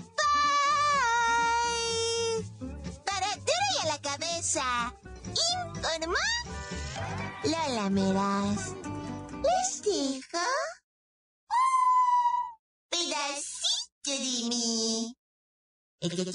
voy. 2.33 2.79
Para 3.05 3.35
duro 3.35 3.65
y 3.75 3.88
a 3.88 3.88
la 3.88 4.01
cabeza. 4.01 4.93
Informó 5.99 6.15
Lola 7.43 7.89
Meraz. 7.89 8.73
¿Les 9.43 9.81
dejo? 9.81 10.45
Pedacito 12.89 14.11
de 14.11 14.49
mí. 14.49 15.15
El 15.99 16.09
que 16.09 16.15
quieran. 16.15 16.33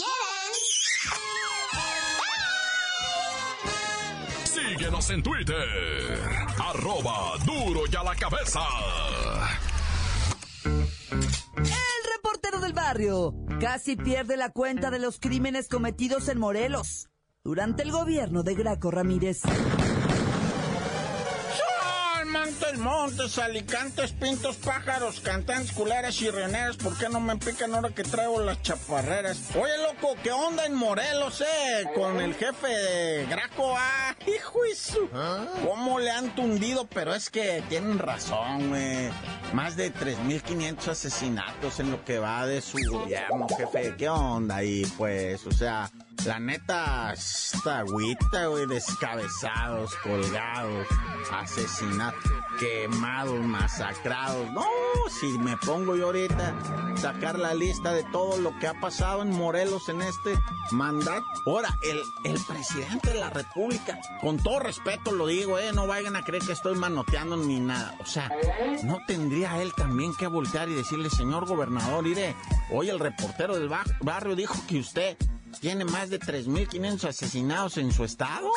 Síguenos 4.45 5.11
en 5.11 5.23
Twitter. 5.23 6.19
Arroba 6.59 7.39
duro 7.47 7.83
y 7.91 7.97
a 7.97 8.03
la 8.03 8.15
cabeza. 8.17 8.61
El 11.57 12.13
reportero 12.17 12.61
del 12.61 12.75
barrio 12.75 13.35
casi 13.61 13.97
pierde 13.97 14.37
la 14.37 14.51
cuenta 14.51 14.91
de 14.91 14.99
los 14.99 15.19
crímenes 15.19 15.69
cometidos 15.69 16.29
en 16.29 16.39
Morelos 16.39 17.09
durante 17.45 17.83
el 17.83 17.93
gobierno 17.93 18.43
de 18.43 18.55
Graco 18.55 18.91
Ramírez. 18.91 19.43
Montes, 22.27 22.79
montes, 22.79 23.39
alicantes, 23.39 24.13
pintos, 24.13 24.57
pájaros, 24.57 25.21
cantantes, 25.21 25.73
culeras 25.73 26.21
y 26.21 26.31
rioneras, 26.31 26.77
¿por 26.77 26.97
qué 26.97 27.09
no 27.09 27.21
me 27.21 27.37
pican 27.37 27.75
ahora 27.75 27.91
que 27.91 28.03
traigo 28.03 28.41
las 28.41 28.61
chaparreras? 28.63 29.51
Oye, 29.55 29.73
loco, 29.79 30.17
¿qué 30.23 30.33
onda 30.33 30.67
en 30.67 30.75
Morelos, 30.75 31.43
eh? 31.43 31.85
Con 31.95 32.21
el 32.21 32.35
jefe 32.35 32.67
de 32.67 33.27
Graco, 33.27 33.75
ah, 33.77 34.17
hijo 34.27 34.67
y 34.67 34.75
su... 34.75 35.09
¿Cómo 35.65 36.01
le 36.01 36.11
han 36.11 36.35
tundido? 36.35 36.87
Pero 36.87 37.15
es 37.15 37.31
que 37.31 37.63
tienen 37.69 37.99
razón, 37.99 38.71
güey. 38.71 39.11
Más 39.53 39.77
de 39.77 39.95
3.500 39.95 40.89
asesinatos 40.89 41.79
en 41.79 41.93
lo 41.93 42.05
que 42.05 42.19
va 42.19 42.47
de 42.47 42.61
su 42.61 42.79
gobierno, 42.91 43.47
jefe. 43.57 43.95
¿Qué 43.97 44.09
onda 44.09 44.57
ahí, 44.57 44.85
pues? 44.99 45.47
O 45.47 45.53
sea, 45.53 45.91
la 46.27 46.39
neta, 46.39 47.13
esta 47.13 47.81
agüita, 47.81 48.47
güey, 48.47 48.67
descabezados, 48.67 49.95
colgados, 49.97 50.87
asesinados, 51.31 52.15
quemados, 52.59 53.41
masacrados. 53.45 54.51
No, 54.53 54.65
si 55.21 55.39
me 55.39 55.57
pongo 55.59 55.97
yo 55.97 56.07
ahorita 56.07 56.55
sacar 56.97 57.39
la 57.39 57.53
lista 57.55 57.93
de 57.93 58.05
todo 58.05 58.39
lo 58.39 58.59
que 58.59 58.67
ha 58.69 58.81
pasado 58.81 59.23
en 59.23 59.31
Morelos 59.31 59.89
en 59.91 60.01
este 60.03 60.39
mandato. 60.71 61.25
Ahora, 61.47 61.77
el, 61.83 62.01
el 62.25 62.41
presidente 62.45 63.11
de 63.13 63.21
la 63.21 63.29
República, 63.31 63.99
con 64.23 64.39
todo 64.39 64.61
respeto 64.61 65.13
lo 65.13 65.27
digo, 65.27 65.59
eh, 65.59 65.73
no 65.75 65.87
vayan 65.87 66.17
a 66.17 66.25
creer 66.25 66.43
que 66.45 66.53
estoy 66.53 66.75
manoteando 66.77 67.37
ni 67.37 67.61
nada. 67.61 67.95
O 68.01 68.07
sea, 68.07 68.31
no 68.85 68.99
tendría 69.07 69.61
él 69.61 69.73
también 69.77 70.15
que 70.15 70.27
voltear 70.27 70.69
y 70.71 70.75
decirle, 70.75 71.11
señor 71.11 71.47
gobernador, 71.47 72.07
iré, 72.07 72.35
hoy 72.71 72.89
el 72.89 72.99
reportero 72.99 73.57
del 73.57 73.69
ba- 73.69 73.85
barrio 74.01 74.35
dijo 74.35 74.55
que 74.67 74.79
usted 74.79 75.17
tiene 75.61 75.85
más 75.85 76.11
de 76.11 76.21
3.500 76.21 77.09
asesinados 77.09 77.77
en 77.79 77.93
su 77.93 78.05
estado. 78.05 78.51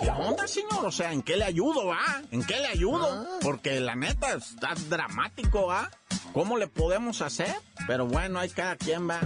¿Qué 0.00 0.10
onda, 0.10 0.46
señor? 0.46 0.86
O 0.86 0.92
sea, 0.92 1.12
¿en 1.12 1.22
qué 1.22 1.36
le 1.36 1.44
ayudo, 1.44 1.86
va? 1.86 2.22
¿En 2.30 2.44
qué 2.44 2.58
le 2.58 2.66
ayudo? 2.66 3.26
Porque 3.40 3.80
la 3.80 3.94
neta 3.94 4.34
está 4.34 4.74
dramático, 4.88 5.66
¿va? 5.66 5.90
¿Cómo 6.32 6.56
le 6.58 6.66
podemos 6.66 7.22
hacer? 7.22 7.54
Pero 7.86 8.06
bueno, 8.06 8.38
hay 8.38 8.50
cada 8.50 8.76
quien 8.76 9.08
va. 9.08 9.20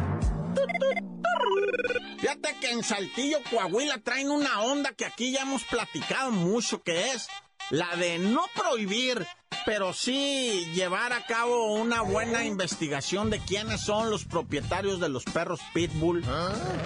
Fíjate 2.19 2.57
que 2.61 2.71
en 2.71 2.83
Saltillo, 2.83 3.39
Coahuila, 3.51 3.99
traen 3.99 4.31
una 4.31 4.61
onda 4.63 4.93
que 4.93 5.05
aquí 5.05 5.33
ya 5.33 5.43
hemos 5.43 5.65
platicado 5.65 6.31
mucho, 6.33 6.83
que 6.83 7.13
es 7.13 7.29
la 7.71 7.95
de 7.97 8.19
no 8.19 8.45
prohibir, 8.55 9.27
pero 9.67 9.93
sí 9.93 10.71
llevar 10.75 11.13
a 11.13 11.27
cabo 11.27 11.75
una 11.75 12.01
buena 12.01 12.45
investigación 12.45 13.31
de 13.31 13.41
quiénes 13.41 13.81
son 13.81 14.11
los 14.11 14.25
propietarios 14.25 15.01
de 15.01 15.09
los 15.09 15.25
perros 15.25 15.61
pitbull. 15.75 16.25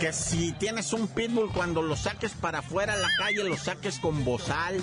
Que 0.01 0.15
si 0.15 0.53
tienes 0.53 0.95
un 0.95 1.07
pitbull, 1.07 1.53
cuando 1.53 1.83
lo 1.83 1.95
saques 1.95 2.33
para 2.33 2.61
afuera 2.61 2.95
a 2.95 2.97
la 2.97 3.11
calle, 3.19 3.45
lo 3.45 3.57
saques 3.59 3.99
con 3.99 4.25
bozal. 4.25 4.81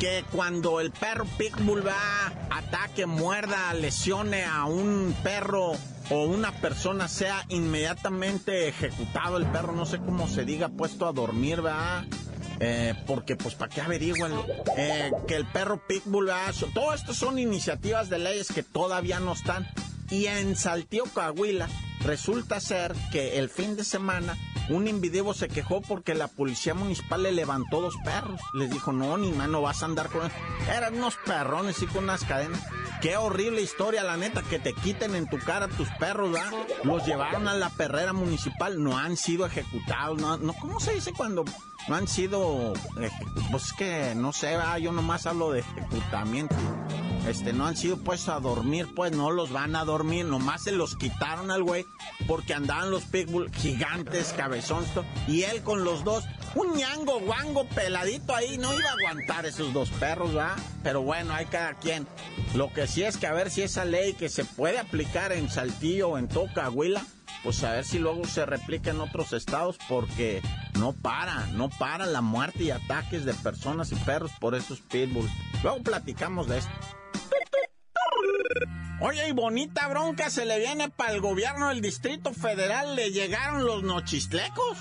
Que 0.00 0.24
cuando 0.32 0.80
el 0.80 0.90
perro 0.90 1.26
pitbull 1.36 1.86
va, 1.86 2.32
ataque, 2.50 3.04
muerda, 3.04 3.74
lesione 3.74 4.44
a 4.44 4.64
un 4.64 5.14
perro 5.22 5.72
o 6.08 6.24
una 6.24 6.52
persona 6.52 7.06
sea 7.06 7.44
inmediatamente 7.48 8.68
ejecutado 8.68 9.36
el 9.36 9.46
perro, 9.46 9.72
no 9.72 9.84
sé 9.84 9.98
cómo 9.98 10.26
se 10.26 10.46
diga, 10.46 10.70
puesto 10.70 11.06
a 11.06 11.12
dormir, 11.12 11.64
va. 11.64 12.06
Eh, 12.60 12.94
porque 13.06 13.36
pues 13.36 13.54
para 13.54 13.72
qué 13.74 13.80
averiguan 13.82 14.32
Eh, 14.76 15.10
que 15.28 15.36
el 15.36 15.46
perro 15.46 15.80
pitbull 15.86 16.30
so- 16.52 16.68
todo 16.74 16.94
esto 16.94 17.12
son 17.14 17.38
iniciativas 17.38 18.08
de 18.08 18.18
leyes 18.18 18.48
que 18.48 18.62
todavía 18.62 19.20
no 19.20 19.32
están. 19.32 19.66
Y 20.10 20.26
en 20.26 20.56
Saltillo 20.56 21.04
Coahuila 21.12 21.68
resulta 22.04 22.60
ser 22.60 22.94
que 23.10 23.38
el 23.38 23.48
fin 23.48 23.74
de 23.76 23.84
semana 23.84 24.36
un 24.68 24.88
individuo 24.88 25.32
se 25.34 25.48
quejó 25.48 25.80
porque 25.80 26.14
la 26.14 26.28
policía 26.28 26.74
municipal 26.74 27.22
le 27.22 27.32
levantó 27.32 27.80
dos 27.80 27.94
perros. 28.04 28.40
Les 28.54 28.70
dijo 28.70 28.92
no 28.92 29.16
ni 29.16 29.32
mano 29.32 29.62
vas 29.62 29.82
a 29.82 29.86
andar 29.86 30.08
con 30.08 30.30
eran 30.72 30.94
unos 30.96 31.16
perrones 31.26 31.82
y 31.82 31.86
con 31.86 32.04
unas 32.04 32.24
cadenas. 32.24 32.60
Qué 33.00 33.16
horrible 33.16 33.60
historia, 33.60 34.02
la 34.04 34.16
neta, 34.16 34.42
que 34.42 34.58
te 34.58 34.72
quiten 34.72 35.14
en 35.14 35.28
tu 35.28 35.38
cara 35.38 35.68
tus 35.68 35.88
perros, 35.98 36.32
¿verdad? 36.32 36.50
Los 36.84 37.04
llevaron 37.06 37.46
a 37.48 37.54
la 37.54 37.68
perrera 37.70 38.12
municipal, 38.12 38.82
no 38.82 38.96
han 38.96 39.16
sido 39.16 39.44
ejecutados, 39.46 40.18
no, 40.20 40.36
no 40.38 40.54
¿cómo 40.54 40.80
se 40.80 40.94
dice 40.94 41.12
cuando 41.12 41.44
no 41.88 41.94
han 41.94 42.08
sido 42.08 42.72
Pues 43.50 43.66
es 43.66 43.72
que 43.72 44.14
no 44.14 44.32
sé, 44.32 44.56
¿verdad? 44.56 44.78
yo 44.78 44.92
nomás 44.92 45.26
hablo 45.26 45.52
de 45.52 45.60
ejecutamiento. 45.60 46.54
Este, 47.28 47.52
no 47.52 47.66
han 47.66 47.76
sido 47.76 47.96
puestos 47.96 48.28
a 48.28 48.38
dormir, 48.38 48.86
pues 48.94 49.10
no 49.10 49.32
los 49.32 49.50
van 49.50 49.74
a 49.74 49.84
dormir, 49.84 50.26
nomás 50.26 50.62
se 50.62 50.70
los 50.70 50.94
quitaron 50.96 51.50
al 51.50 51.64
güey 51.64 51.84
porque 52.28 52.54
andaban 52.54 52.92
los 52.92 53.02
pitbull 53.02 53.50
gigantes, 53.52 54.32
cabezones, 54.36 54.88
y 55.26 55.42
él 55.42 55.62
con 55.62 55.82
los 55.82 56.04
dos, 56.04 56.24
un 56.54 56.76
ñango, 56.76 57.18
guango, 57.20 57.66
peladito 57.68 58.34
ahí, 58.34 58.58
no 58.58 58.72
iba 58.72 58.88
a 58.88 58.92
aguantar 58.92 59.44
esos 59.44 59.72
dos 59.72 59.90
perros, 59.90 60.36
¿va? 60.36 60.54
Pero 60.84 61.02
bueno, 61.02 61.34
hay 61.34 61.46
cada 61.46 61.74
quien. 61.74 62.06
Lo 62.54 62.72
que 62.72 62.86
sí 62.86 63.02
es 63.02 63.16
que 63.16 63.26
a 63.26 63.32
ver 63.32 63.50
si 63.50 63.62
esa 63.62 63.84
ley 63.84 64.14
que 64.14 64.28
se 64.28 64.44
puede 64.44 64.78
aplicar 64.78 65.32
en 65.32 65.50
Saltillo 65.50 66.10
o 66.10 66.18
en 66.18 66.28
Tocahuila, 66.28 67.04
pues 67.46 67.62
a 67.62 67.70
ver 67.70 67.84
si 67.84 68.00
luego 68.00 68.24
se 68.26 68.44
replica 68.44 68.90
en 68.90 69.00
otros 69.00 69.32
estados 69.32 69.78
porque 69.88 70.42
no 70.80 70.92
para, 70.94 71.46
no 71.52 71.68
para 71.68 72.04
la 72.04 72.20
muerte 72.20 72.64
y 72.64 72.72
ataques 72.72 73.24
de 73.24 73.34
personas 73.34 73.92
y 73.92 73.94
perros 73.94 74.32
por 74.40 74.56
esos 74.56 74.80
pitbulls. 74.80 75.30
Luego 75.62 75.80
platicamos 75.84 76.48
de 76.48 76.58
esto. 76.58 76.72
Oye, 79.00 79.28
y 79.28 79.32
bonita 79.32 79.86
bronca 79.86 80.28
se 80.28 80.44
le 80.44 80.58
viene 80.58 80.90
para 80.90 81.12
el 81.12 81.20
gobierno 81.20 81.68
del 81.68 81.80
Distrito 81.80 82.32
Federal. 82.32 82.96
Le 82.96 83.12
llegaron 83.12 83.64
los 83.64 83.84
nochistlecos. 83.84 84.76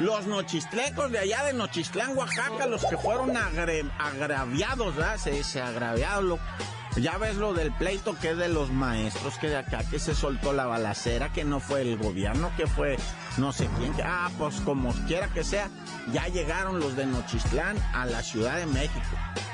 Los 0.00 0.26
nochistlecos 0.26 1.10
de 1.12 1.20
allá 1.20 1.44
de 1.44 1.52
Nochistlán, 1.52 2.16
Oaxaca, 2.16 2.66
los 2.66 2.84
que 2.84 2.96
fueron 2.96 3.36
agraviados, 3.36 4.96
¿verdad? 4.96 5.16
Se 5.18 5.30
dice 5.30 5.60
agraviados. 5.62 6.24
lo- 6.24 6.38
Ya 6.96 7.18
ves 7.18 7.34
lo 7.36 7.54
del 7.54 7.72
pleito 7.72 8.16
que 8.20 8.30
es 8.30 8.36
de 8.36 8.48
los 8.48 8.70
maestros, 8.70 9.36
que 9.38 9.48
de 9.48 9.56
acá 9.56 9.82
que 9.90 9.98
se 9.98 10.14
soltó 10.14 10.52
la 10.52 10.66
balacera, 10.66 11.32
que 11.32 11.42
no 11.44 11.58
fue 11.58 11.82
el 11.82 11.96
gobierno, 11.96 12.52
que 12.56 12.68
fue 12.68 12.96
no 13.36 13.52
sé 13.52 13.68
quién. 13.78 13.92
Ah, 14.04 14.30
pues 14.38 14.60
como 14.60 14.92
quiera 15.08 15.26
que 15.28 15.42
sea, 15.42 15.68
ya 16.12 16.28
llegaron 16.28 16.78
los 16.78 16.94
de 16.94 17.06
Nochistlán 17.06 17.76
a 17.94 18.06
la 18.06 18.22
Ciudad 18.22 18.58
de 18.58 18.66
México. 18.66 19.00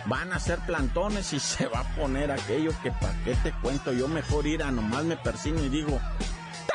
Van 0.07 0.33
a 0.33 0.37
hacer 0.37 0.59
plantones 0.61 1.33
y 1.33 1.41
se 1.41 1.67
va 1.67 1.81
a 1.81 1.95
poner 1.97 2.31
aquello 2.31 2.73
que 2.83 2.93
para 2.93 3.15
qué 3.25 3.35
te 3.37 3.53
cuento. 3.53 3.93
Yo 3.93 4.07
mejor 4.09 4.47
ir 4.47 4.63
a 4.63 4.71
nomás 4.71 5.05
me 5.05 5.17
persino 5.17 5.63
y 5.65 5.71
digo, 5.71 5.99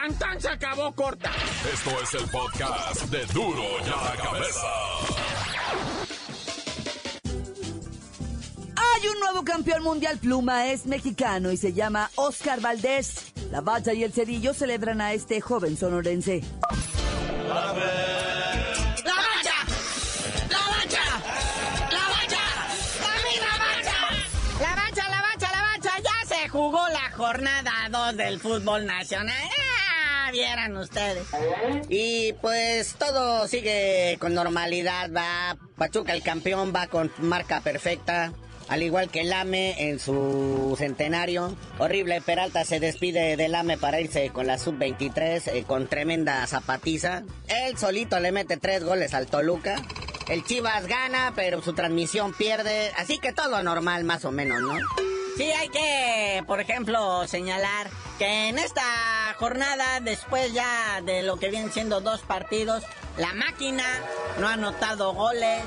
¡tan 0.06 0.20
tan 0.20 0.40
se 0.40 0.50
acabó 0.50 0.94
corta! 0.94 1.32
Esto 1.74 1.90
es 2.04 2.14
el 2.14 2.30
podcast 2.30 3.02
de 3.06 3.26
Duro 3.28 3.64
y 3.80 3.90
a 3.90 4.04
la 4.04 4.24
Cabeza. 4.24 4.68
Hay 8.76 9.08
un 9.08 9.20
nuevo 9.20 9.44
campeón 9.44 9.82
mundial 9.82 10.20
pluma, 10.20 10.68
es 10.68 10.86
mexicano 10.86 11.52
y 11.52 11.58
se 11.58 11.74
llama 11.74 12.12
Oscar 12.16 12.62
Valdés. 12.62 13.34
La 13.52 13.62
Bacha 13.62 13.94
y 13.94 14.04
el 14.04 14.14
Cerillo 14.14 14.54
celebran 14.54 15.02
a 15.02 15.14
este 15.14 15.42
joven 15.42 15.76
sonorense. 15.76 16.44
¡La 17.48 17.74
bacha! 17.74 19.54
¡La 20.50 20.60
bacha! 20.68 21.04
¡La 21.90 22.10
bacha! 22.10 22.44
¡Dame 23.02 23.34
la 23.42 23.58
bacha! 23.58 23.98
La 24.60 24.76
bacha, 24.76 25.10
la 25.10 25.22
bacha, 25.22 25.52
la 25.52 25.62
bacha, 25.62 25.92
ya 26.04 26.36
se 26.36 26.50
jugó 26.50 26.88
la 26.90 27.10
jornada 27.12 27.72
2 27.90 28.18
del 28.18 28.40
fútbol 28.40 28.86
nacional. 28.86 29.65
Vieran 30.32 30.76
ustedes. 30.78 31.28
Y 31.90 32.34
pues 32.42 32.96
todo 32.96 33.48
sigue 33.48 34.18
con 34.20 34.34
normalidad, 34.34 35.12
va. 35.16 35.58
Pachuca 35.78 36.14
el 36.14 36.24
campeón 36.24 36.74
va 36.76 36.88
con 36.88 37.12
marca 37.20 37.62
perfecta. 37.62 38.34
Al 38.68 38.82
igual 38.82 39.10
que 39.10 39.22
el 39.22 39.32
AME 39.32 39.90
en 39.90 40.00
su 40.00 40.76
centenario. 40.78 41.56
Horrible 41.78 42.22
Peralta 42.22 42.66
se 42.66 42.80
despide 42.80 43.38
del 43.38 43.54
AME 43.54 43.78
para 43.78 44.02
irse 44.02 44.32
con 44.32 44.48
la 44.48 44.58
sub-23 44.58 45.52
eh, 45.54 45.64
con 45.68 45.88
tremenda 45.88 46.46
zapatiza. 46.48 47.24
Él 47.48 47.78
solito 47.78 48.20
le 48.20 48.32
mete 48.32 48.58
tres 48.58 48.84
goles 48.84 49.14
al 49.14 49.28
Toluca. 49.28 49.76
El 50.28 50.44
Chivas 50.44 50.88
gana, 50.88 51.34
pero 51.36 51.62
su 51.62 51.74
transmisión 51.74 52.34
pierde. 52.34 52.92
Así 52.98 53.20
que 53.20 53.34
todo 53.34 53.62
normal 53.62 54.04
más 54.04 54.26
o 54.26 54.32
menos, 54.32 54.60
¿no? 54.62 55.15
Sí, 55.36 55.52
hay 55.52 55.68
que, 55.68 56.44
por 56.48 56.62
ejemplo, 56.62 57.28
señalar 57.28 57.90
que 58.18 58.48
en 58.48 58.58
esta 58.58 59.36
jornada, 59.38 60.00
después 60.00 60.54
ya 60.54 61.02
de 61.02 61.24
lo 61.24 61.36
que 61.38 61.50
vienen 61.50 61.74
siendo 61.74 62.00
dos 62.00 62.22
partidos, 62.22 62.84
la 63.18 63.34
máquina 63.34 63.84
no 64.40 64.48
ha 64.48 64.54
anotado 64.54 65.14
goles, 65.14 65.62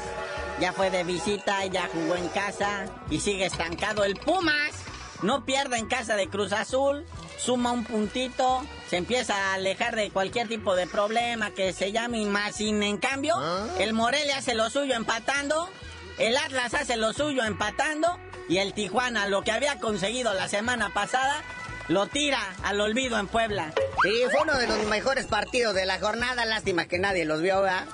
ya 0.58 0.72
fue 0.72 0.90
de 0.90 1.04
visita, 1.04 1.66
ya 1.66 1.88
jugó 1.92 2.16
en 2.16 2.28
casa 2.28 2.86
y 3.10 3.20
sigue 3.20 3.44
estancado. 3.44 4.04
El 4.04 4.14
Pumas 4.14 4.72
no 5.20 5.44
pierde 5.44 5.76
en 5.76 5.86
casa 5.86 6.16
de 6.16 6.28
Cruz 6.28 6.54
Azul, 6.54 7.04
suma 7.36 7.72
un 7.72 7.84
puntito, 7.84 8.64
se 8.88 8.96
empieza 8.96 9.34
a 9.36 9.54
alejar 9.54 9.96
de 9.96 10.10
cualquier 10.10 10.48
tipo 10.48 10.76
de 10.76 10.86
problema 10.86 11.50
que 11.50 11.74
se 11.74 11.92
llame 11.92 12.24
más 12.24 12.56
sin 12.56 12.82
en 12.82 12.96
cambio, 12.96 13.36
el 13.78 13.92
Morelia 13.92 14.38
hace 14.38 14.54
lo 14.54 14.70
suyo 14.70 14.94
empatando, 14.94 15.68
el 16.16 16.38
Atlas 16.38 16.72
hace 16.72 16.96
lo 16.96 17.12
suyo 17.12 17.44
empatando 17.44 18.18
y 18.48 18.58
el 18.58 18.72
Tijuana, 18.72 19.28
lo 19.28 19.42
que 19.42 19.52
había 19.52 19.78
conseguido 19.78 20.32
la 20.34 20.48
semana 20.48 20.90
pasada, 20.92 21.42
lo 21.88 22.06
tira 22.06 22.40
al 22.62 22.80
olvido 22.80 23.18
en 23.18 23.26
Puebla. 23.26 23.72
Sí, 24.02 24.22
fue 24.30 24.42
uno 24.42 24.58
de 24.58 24.66
los 24.66 24.86
mejores 24.86 25.26
partidos 25.26 25.74
de 25.74 25.86
la 25.86 25.98
jornada, 25.98 26.44
lástima 26.44 26.86
que 26.86 26.98
nadie 26.98 27.24
los 27.24 27.42
vio, 27.42 27.62
¿verdad? 27.62 27.84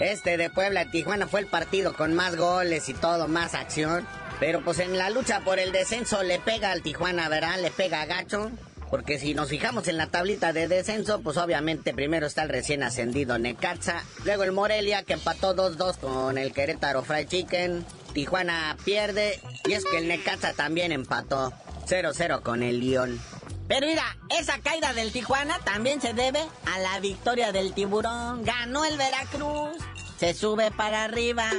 Este 0.00 0.36
de 0.36 0.48
Puebla 0.48 0.90
Tijuana 0.90 1.26
fue 1.26 1.40
el 1.40 1.46
partido 1.46 1.94
con 1.94 2.14
más 2.14 2.36
goles 2.36 2.88
y 2.88 2.94
todo, 2.94 3.26
más 3.26 3.54
acción. 3.54 4.06
Pero 4.38 4.62
pues 4.62 4.78
en 4.78 4.96
la 4.96 5.10
lucha 5.10 5.40
por 5.40 5.58
el 5.58 5.72
descenso 5.72 6.22
le 6.22 6.38
pega 6.38 6.70
al 6.70 6.82
Tijuana, 6.82 7.28
¿verdad? 7.28 7.58
Le 7.60 7.72
pega 7.72 8.02
a 8.02 8.06
gacho. 8.06 8.52
Porque 8.90 9.18
si 9.18 9.34
nos 9.34 9.48
fijamos 9.50 9.88
en 9.88 9.96
la 9.96 10.06
tablita 10.06 10.52
de 10.52 10.68
descenso, 10.68 11.20
pues 11.20 11.36
obviamente 11.36 11.92
primero 11.92 12.26
está 12.26 12.42
el 12.42 12.48
recién 12.48 12.82
ascendido 12.82 13.38
Necaxa. 13.38 14.02
Luego 14.24 14.44
el 14.44 14.52
Morelia 14.52 15.02
que 15.02 15.14
empató 15.14 15.54
2-2 15.54 15.98
con 15.98 16.38
el 16.38 16.52
Querétaro 16.52 17.02
Fried 17.02 17.28
Chicken. 17.28 17.84
Tijuana 18.14 18.76
pierde. 18.84 19.40
Y 19.66 19.74
es 19.74 19.84
que 19.84 19.98
el 19.98 20.08
Necaxa 20.08 20.54
también 20.54 20.92
empató 20.92 21.52
0-0 21.86 22.42
con 22.42 22.62
el 22.62 22.80
León. 22.80 23.20
Pero 23.68 23.86
mira, 23.86 24.16
esa 24.38 24.58
caída 24.60 24.94
del 24.94 25.12
Tijuana 25.12 25.58
también 25.58 26.00
se 26.00 26.14
debe 26.14 26.40
a 26.64 26.78
la 26.78 27.00
victoria 27.00 27.52
del 27.52 27.74
tiburón. 27.74 28.42
Ganó 28.42 28.86
el 28.86 28.96
Veracruz. 28.96 29.76
Se 30.18 30.32
sube 30.32 30.70
para 30.70 31.04
arriba. 31.04 31.50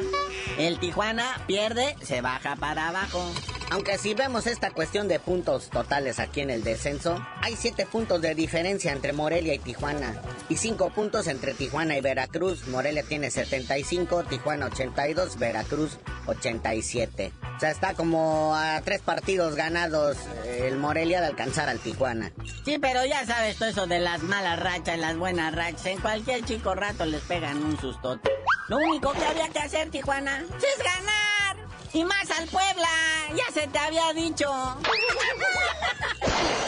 El 0.58 0.80
Tijuana 0.80 1.40
pierde, 1.46 1.96
se 2.02 2.22
baja 2.22 2.56
para 2.56 2.88
abajo. 2.88 3.32
Aunque 3.72 4.00
si 4.00 4.16
vemos 4.16 4.48
esta 4.48 4.72
cuestión 4.72 5.08
de 5.08 5.20
puntos 5.20 5.70
totales 5.70 6.18
aquí 6.20 6.42
en 6.42 6.50
el 6.50 6.64
descenso, 6.64 7.24
hay 7.42 7.56
7 7.56 7.86
puntos 7.86 8.20
de 8.20 8.34
diferencia 8.34 8.92
entre 8.92 9.14
Morelia 9.14 9.54
y 9.54 9.60
Tijuana 9.60 10.20
y 10.50 10.58
5 10.58 10.90
puntos 10.90 11.28
entre 11.28 11.54
Tijuana 11.54 11.96
y 11.96 12.02
Veracruz. 12.02 12.68
Morelia 12.68 13.04
tiene 13.04 13.30
75, 13.30 14.24
Tijuana 14.24 14.66
82, 14.68 15.38
Veracruz 15.38 16.00
87. 16.26 17.32
O 17.58 17.60
sea, 17.60 17.70
está 17.70 17.94
como 17.94 18.56
a 18.56 18.82
tres 18.82 19.02
partidos 19.02 19.56
ganados 19.56 20.18
eh, 20.46 20.66
el 20.68 20.78
Morelia 20.78 21.22
de 21.22 21.28
alcanzar 21.28 21.70
al 21.70 21.80
Tijuana. 21.80 22.32
Sí, 22.66 22.80
pero 22.80 23.06
ya 23.06 23.24
sabes 23.28 23.58
todo 23.58 23.70
eso 23.70 23.86
de 23.86 24.00
las 24.00 24.24
malas 24.24 24.60
rachas 24.60 24.98
y 24.98 25.00
las 25.00 25.16
buenas 25.16 25.54
rachas. 25.54 25.86
En 25.86 26.00
cualquier 26.00 26.44
chico 26.44 26.74
rato 26.74 27.06
les 27.06 27.22
pegan 27.22 27.64
un 27.64 27.80
sustote. 27.80 28.32
Lo 28.68 28.78
único 28.78 29.12
que 29.14 29.26
había 29.26 29.50
que 29.50 29.60
hacer, 29.60 29.92
Tijuana, 29.92 30.40
es 30.40 30.84
ganar. 30.84 31.29
Y 31.94 32.04
más 32.04 32.30
al 32.32 32.48
Puebla. 32.48 32.90
Ya 33.36 33.54
se 33.54 33.68
te 33.68 33.80
había 33.80 34.14
dicho. 34.14 34.48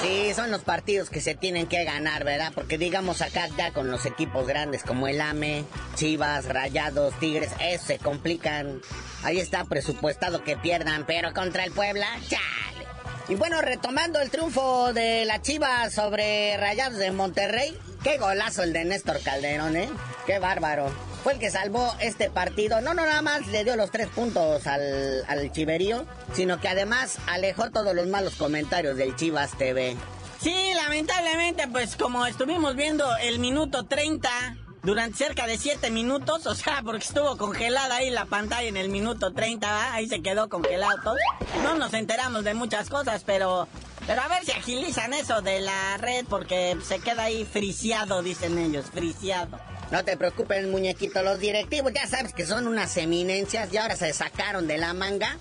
Sí, 0.02 0.34
son 0.34 0.50
los 0.50 0.64
partidos 0.64 1.12
que 1.12 1.22
se 1.22 1.36
tienen 1.36 1.68
que 1.68 1.84
ganar, 1.84 2.24
¿verdad? 2.24 2.52
Porque 2.56 2.80
digamos 2.80 3.22
acá 3.22 3.48
ya 3.56 3.72
con 3.72 3.92
los 3.92 4.08
equipos 4.08 4.48
grandes 4.48 4.82
como 4.82 5.08
el 5.08 5.22
AME, 5.22 5.64
Chivas, 5.94 6.46
Rayados, 6.46 7.14
Tigres, 7.20 7.52
eso 7.60 7.86
se 7.86 8.00
complican. 8.00 8.82
Ahí 9.24 9.40
está 9.40 9.64
presupuestado 9.66 10.44
que 10.44 10.58
pierdan, 10.58 11.06
pero 11.06 11.34
contra 11.34 11.66
el 11.66 11.72
Puebla, 11.72 12.08
chale. 12.28 12.88
Y 13.30 13.36
bueno, 13.36 13.62
retomando 13.62 14.20
el 14.20 14.32
triunfo 14.32 14.92
de 14.92 15.26
la 15.26 15.40
Chivas 15.44 15.94
sobre 15.94 16.58
Rayados 16.58 16.98
de 16.98 17.12
Monterrey, 17.12 17.78
qué 18.04 18.18
golazo 18.18 18.64
el 18.64 18.74
de 18.74 18.86
Néstor 18.86 19.22
Calderón, 19.22 19.78
¿eh? 19.78 19.90
Qué 20.26 20.40
bárbaro. 20.40 20.92
Fue 21.24 21.34
el 21.34 21.40
que 21.40 21.52
salvó 21.52 21.94
este 22.00 22.30
partido. 22.30 22.82
No, 22.82 22.94
no, 22.94 23.06
nada 23.06 23.22
más 23.22 23.46
le 23.48 23.64
dio 23.64 23.76
los 23.76 23.92
tres 23.92 24.08
puntos 24.08 24.66
al, 24.66 25.24
al 25.28 25.52
Chiverío, 25.52 26.06
sino 26.34 26.60
que 26.60 26.68
además 26.68 27.20
alejó 27.28 27.70
todos 27.70 27.94
los 27.94 28.08
malos 28.08 28.36
comentarios 28.36 28.98
del 28.98 29.16
Chivas 29.16 29.52
TV. 29.58 29.96
Sí, 30.42 30.74
lamentablemente, 30.76 31.68
pues 31.68 31.96
como 31.96 32.26
estuvimos 32.26 32.76
viendo 32.76 33.06
el 33.18 33.38
minuto 33.38 33.84
30 33.84 34.30
durante 34.82 35.18
cerca 35.18 35.46
de 35.46 35.60
7 35.60 35.92
minutos, 35.92 36.48
o 36.48 36.56
sea, 36.56 36.82
porque 36.84 37.06
estuvo 37.06 37.38
congelada 37.38 37.98
ahí 37.98 38.10
la 38.10 38.26
pantalla 38.26 38.68
en 38.68 38.78
el 38.78 38.90
minuto 38.90 39.34
30, 39.34 39.72
¿va? 39.72 39.94
ahí 39.94 40.08
se 40.08 40.24
quedó 40.24 40.50
congelado 40.50 41.00
todo. 41.04 41.18
No 41.62 41.76
nos 41.76 41.94
enteramos 41.94 42.44
de 42.44 42.56
muchas 42.56 42.90
cosas, 42.90 43.24
pero 43.24 43.68
pero 44.08 44.22
a 44.22 44.28
ver 44.28 44.44
si 44.44 44.52
agilizan 44.52 45.14
eso 45.14 45.42
de 45.42 45.62
la 45.62 45.98
red 45.98 46.26
porque 46.28 46.76
se 46.84 47.00
queda 47.00 47.24
ahí 47.24 47.46
friciado, 47.46 48.24
dicen 48.24 48.58
ellos, 48.58 48.88
friciado. 48.92 49.60
No 49.92 50.06
te 50.06 50.16
preocupes, 50.16 50.66
muñequito, 50.68 51.22
los 51.22 51.40
directivos 51.40 51.92
ya 51.94 52.08
sabes 52.08 52.34
que 52.34 52.46
son 52.46 52.66
unas 52.66 52.96
eminencias 52.96 53.72
y 53.74 53.78
ahora 53.78 53.98
se 53.98 54.14
sacaron 54.14 54.66
de 54.68 54.78
la 54.78 54.94
manga 54.94 55.38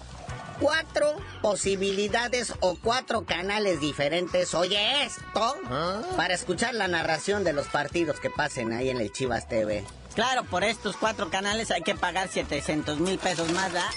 cuatro 0.58 1.16
posibilidades 1.40 2.52
o 2.60 2.76
cuatro 2.82 3.24
canales 3.24 3.80
diferentes, 3.80 4.52
oye 4.54 5.04
esto, 5.04 5.56
para 6.16 6.34
escuchar 6.34 6.74
la 6.74 6.88
narración 6.88 7.44
de 7.44 7.52
los 7.52 7.68
partidos 7.68 8.20
que 8.20 8.28
pasen 8.28 8.72
ahí 8.72 8.90
en 8.90 9.00
el 9.00 9.12
Chivas 9.12 9.48
TV. 9.48 9.84
Claro, 10.14 10.44
por 10.44 10.64
estos 10.64 10.96
cuatro 10.96 11.30
canales 11.30 11.70
hay 11.70 11.82
que 11.82 11.94
pagar 11.94 12.28
700 12.28 12.98
mil 12.98 13.18
pesos 13.18 13.50
más, 13.52 13.72
¿verdad? 13.72 13.88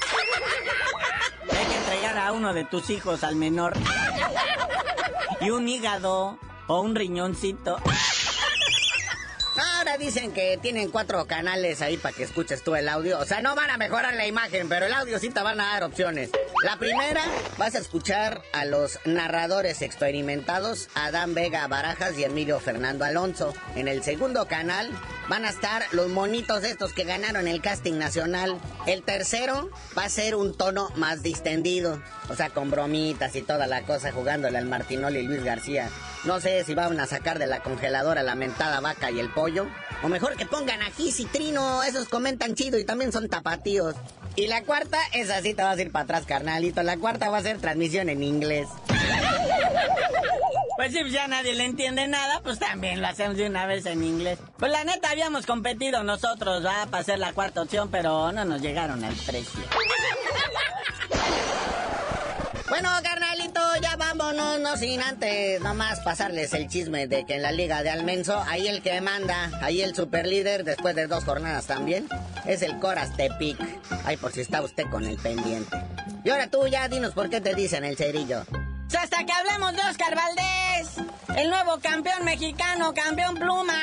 Hay 1.51 1.65
que 1.65 1.75
entregar 1.75 2.17
a 2.17 2.31
uno 2.31 2.53
de 2.53 2.63
tus 2.63 2.89
hijos 2.91 3.23
al 3.23 3.35
menor. 3.35 3.73
Y 5.41 5.49
un 5.49 5.67
hígado 5.67 6.37
o 6.67 6.81
un 6.81 6.95
riñoncito. 6.95 7.77
Dicen 9.99 10.33
que 10.33 10.59
tienen 10.61 10.91
cuatro 10.91 11.25
canales 11.27 11.81
ahí 11.81 11.95
para 11.95 12.13
que 12.13 12.23
escuches 12.23 12.61
tú 12.61 12.75
el 12.75 12.89
audio. 12.89 13.19
O 13.19 13.25
sea, 13.25 13.41
no 13.41 13.55
van 13.55 13.69
a 13.69 13.77
mejorar 13.77 14.13
la 14.15 14.27
imagen, 14.27 14.67
pero 14.67 14.87
el 14.87 14.93
audio 14.93 15.17
sí 15.17 15.29
te 15.29 15.41
van 15.41 15.61
a 15.61 15.67
dar 15.67 15.83
opciones. 15.83 16.29
La 16.61 16.77
primera, 16.77 17.23
vas 17.57 17.75
a 17.75 17.79
escuchar 17.79 18.41
a 18.51 18.65
los 18.65 18.99
narradores 19.05 19.81
experimentados, 19.81 20.89
Adán 20.93 21.33
Vega 21.33 21.67
Barajas 21.67 22.17
y 22.17 22.23
Emilio 22.25 22.59
Fernando 22.59 23.05
Alonso. 23.05 23.53
En 23.75 23.87
el 23.87 24.03
segundo 24.03 24.45
canal 24.47 24.89
van 25.29 25.45
a 25.45 25.49
estar 25.49 25.83
los 25.91 26.09
monitos 26.09 26.63
estos 26.63 26.91
que 26.93 27.05
ganaron 27.05 27.47
el 27.47 27.61
casting 27.61 27.97
nacional. 27.97 28.59
El 28.85 29.03
tercero 29.03 29.69
va 29.97 30.05
a 30.05 30.09
ser 30.09 30.35
un 30.35 30.55
tono 30.57 30.89
más 30.95 31.23
distendido. 31.23 32.01
O 32.29 32.35
sea, 32.35 32.49
con 32.49 32.71
bromitas 32.71 33.35
y 33.35 33.41
toda 33.41 33.67
la 33.67 33.83
cosa, 33.83 34.11
jugándole 34.11 34.57
al 34.57 34.65
Martinoli 34.65 35.19
y 35.19 35.23
Luis 35.23 35.43
García. 35.43 35.89
No 36.23 36.39
sé 36.39 36.63
si 36.63 36.73
van 36.73 36.99
a 36.99 37.05
sacar 37.05 37.39
de 37.39 37.47
la 37.47 37.61
congeladora 37.61 38.23
la 38.23 38.35
mentada 38.35 38.79
vaca 38.79 39.11
y 39.11 39.19
el 39.19 39.29
pollo. 39.29 39.67
O 40.01 40.09
mejor 40.09 40.35
que 40.35 40.45
pongan 40.45 40.81
aquí 40.81 41.11
citrino, 41.11 41.83
esos 41.83 42.09
comentan 42.09 42.55
chido 42.55 42.77
y 42.79 42.85
también 42.85 43.11
son 43.11 43.29
tapatíos. 43.29 43.95
Y 44.35 44.47
la 44.47 44.63
cuarta, 44.63 44.97
esa 45.13 45.41
sí 45.41 45.53
te 45.53 45.61
vas 45.61 45.77
a 45.77 45.81
ir 45.81 45.91
para 45.91 46.03
atrás, 46.03 46.23
carnalito. 46.25 46.81
La 46.81 46.97
cuarta 46.97 47.29
va 47.29 47.37
a 47.37 47.41
ser 47.41 47.59
transmisión 47.59 48.09
en 48.09 48.23
inglés. 48.23 48.67
Pues 50.75 50.91
si 50.91 51.09
ya 51.11 51.27
nadie 51.27 51.53
le 51.53 51.65
entiende 51.65 52.07
nada, 52.07 52.41
pues 52.41 52.57
también 52.57 52.99
lo 52.99 53.07
hacemos 53.07 53.37
de 53.37 53.45
una 53.47 53.67
vez 53.67 53.85
en 53.85 54.03
inglés. 54.03 54.39
Pues 54.57 54.71
la 54.71 54.83
neta 54.83 55.11
habíamos 55.11 55.45
competido 55.45 56.03
nosotros, 56.03 56.65
va, 56.65 56.87
para 56.87 57.03
ser 57.03 57.19
la 57.19 57.31
cuarta 57.31 57.61
opción, 57.61 57.89
pero 57.91 58.31
no 58.31 58.43
nos 58.43 58.61
llegaron 58.61 59.03
al 59.03 59.13
precio. 59.13 59.61
Bueno, 62.73 62.89
carnalito, 63.03 63.61
ya 63.83 63.95
vámonos, 63.97 64.59
no 64.59 64.75
sin 64.77 64.99
antes 64.99 65.61
nomás 65.61 65.99
pasarles 65.99 66.53
el 66.53 66.67
chisme 66.67 67.05
de 67.05 67.23
que 67.23 67.35
en 67.35 67.43
la 67.43 67.51
Liga 67.51 67.83
de 67.83 67.91
Almenso, 67.91 68.43
ahí 68.47 68.67
el 68.67 68.81
que 68.81 68.99
manda, 68.99 69.51
ahí 69.61 69.83
el 69.83 69.93
superlíder, 69.95 70.63
después 70.63 70.95
de 70.95 71.05
dos 71.05 71.23
jornadas 71.23 71.67
también, 71.67 72.09
es 72.47 72.63
el 72.63 72.79
Coras 72.79 73.15
Tepic. 73.15 73.59
Ay, 74.05 74.17
por 74.17 74.31
si 74.31 74.41
está 74.41 74.63
usted 74.63 74.85
con 74.89 75.05
el 75.05 75.17
pendiente. 75.17 75.77
Y 76.23 76.31
ahora 76.31 76.47
tú 76.47 76.65
ya 76.65 76.87
dinos 76.87 77.13
por 77.13 77.29
qué 77.29 77.41
te 77.41 77.53
dicen 77.53 77.85
el 77.85 77.95
cerillo. 77.95 78.43
Pues 78.49 78.95
hasta 78.95 79.23
que 79.23 79.31
hablemos 79.31 79.73
de 79.73 79.81
Oscar 79.91 80.15
Valdés, 80.15 80.95
el 81.37 81.51
nuevo 81.51 81.79
campeón 81.79 82.25
mexicano, 82.25 82.91
campeón 82.95 83.35
pluma. 83.35 83.77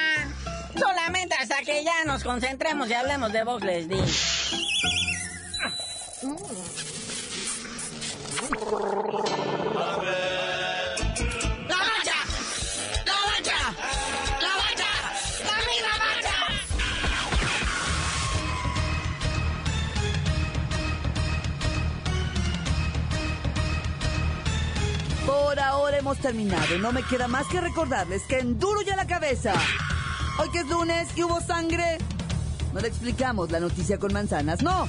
Solamente 0.77 1.37
hasta 1.37 1.59
que 1.63 1.85
ya 1.85 2.05
nos 2.07 2.25
concentremos 2.25 2.91
y 2.91 2.95
hablemos 2.95 3.33
de 3.33 3.45
Box 3.45 3.65
Les. 3.65 3.87
Por 25.27 25.61
ahora 25.61 25.99
hemos 25.99 26.19
terminado. 26.19 26.79
No 26.81 26.93
me 26.93 27.03
queda 27.05 27.29
más 27.29 27.47
que 27.47 27.61
recordarles 27.61 28.23
que 28.25 28.41
en 28.41 28.59
duro 28.59 28.83
ya 28.83 28.97
la 28.97 29.07
cabeza. 29.07 29.53
Hoy 30.39 30.51
que 30.51 30.61
es 30.61 30.69
lunes 30.69 31.09
y 31.15 31.23
hubo 31.23 31.41
sangre. 31.41 31.99
No 32.73 32.81
le 32.81 32.89
explicamos 32.89 33.51
la 33.53 33.61
noticia 33.61 33.99
con 33.99 34.13
manzanas, 34.13 34.63
no. 34.63 34.89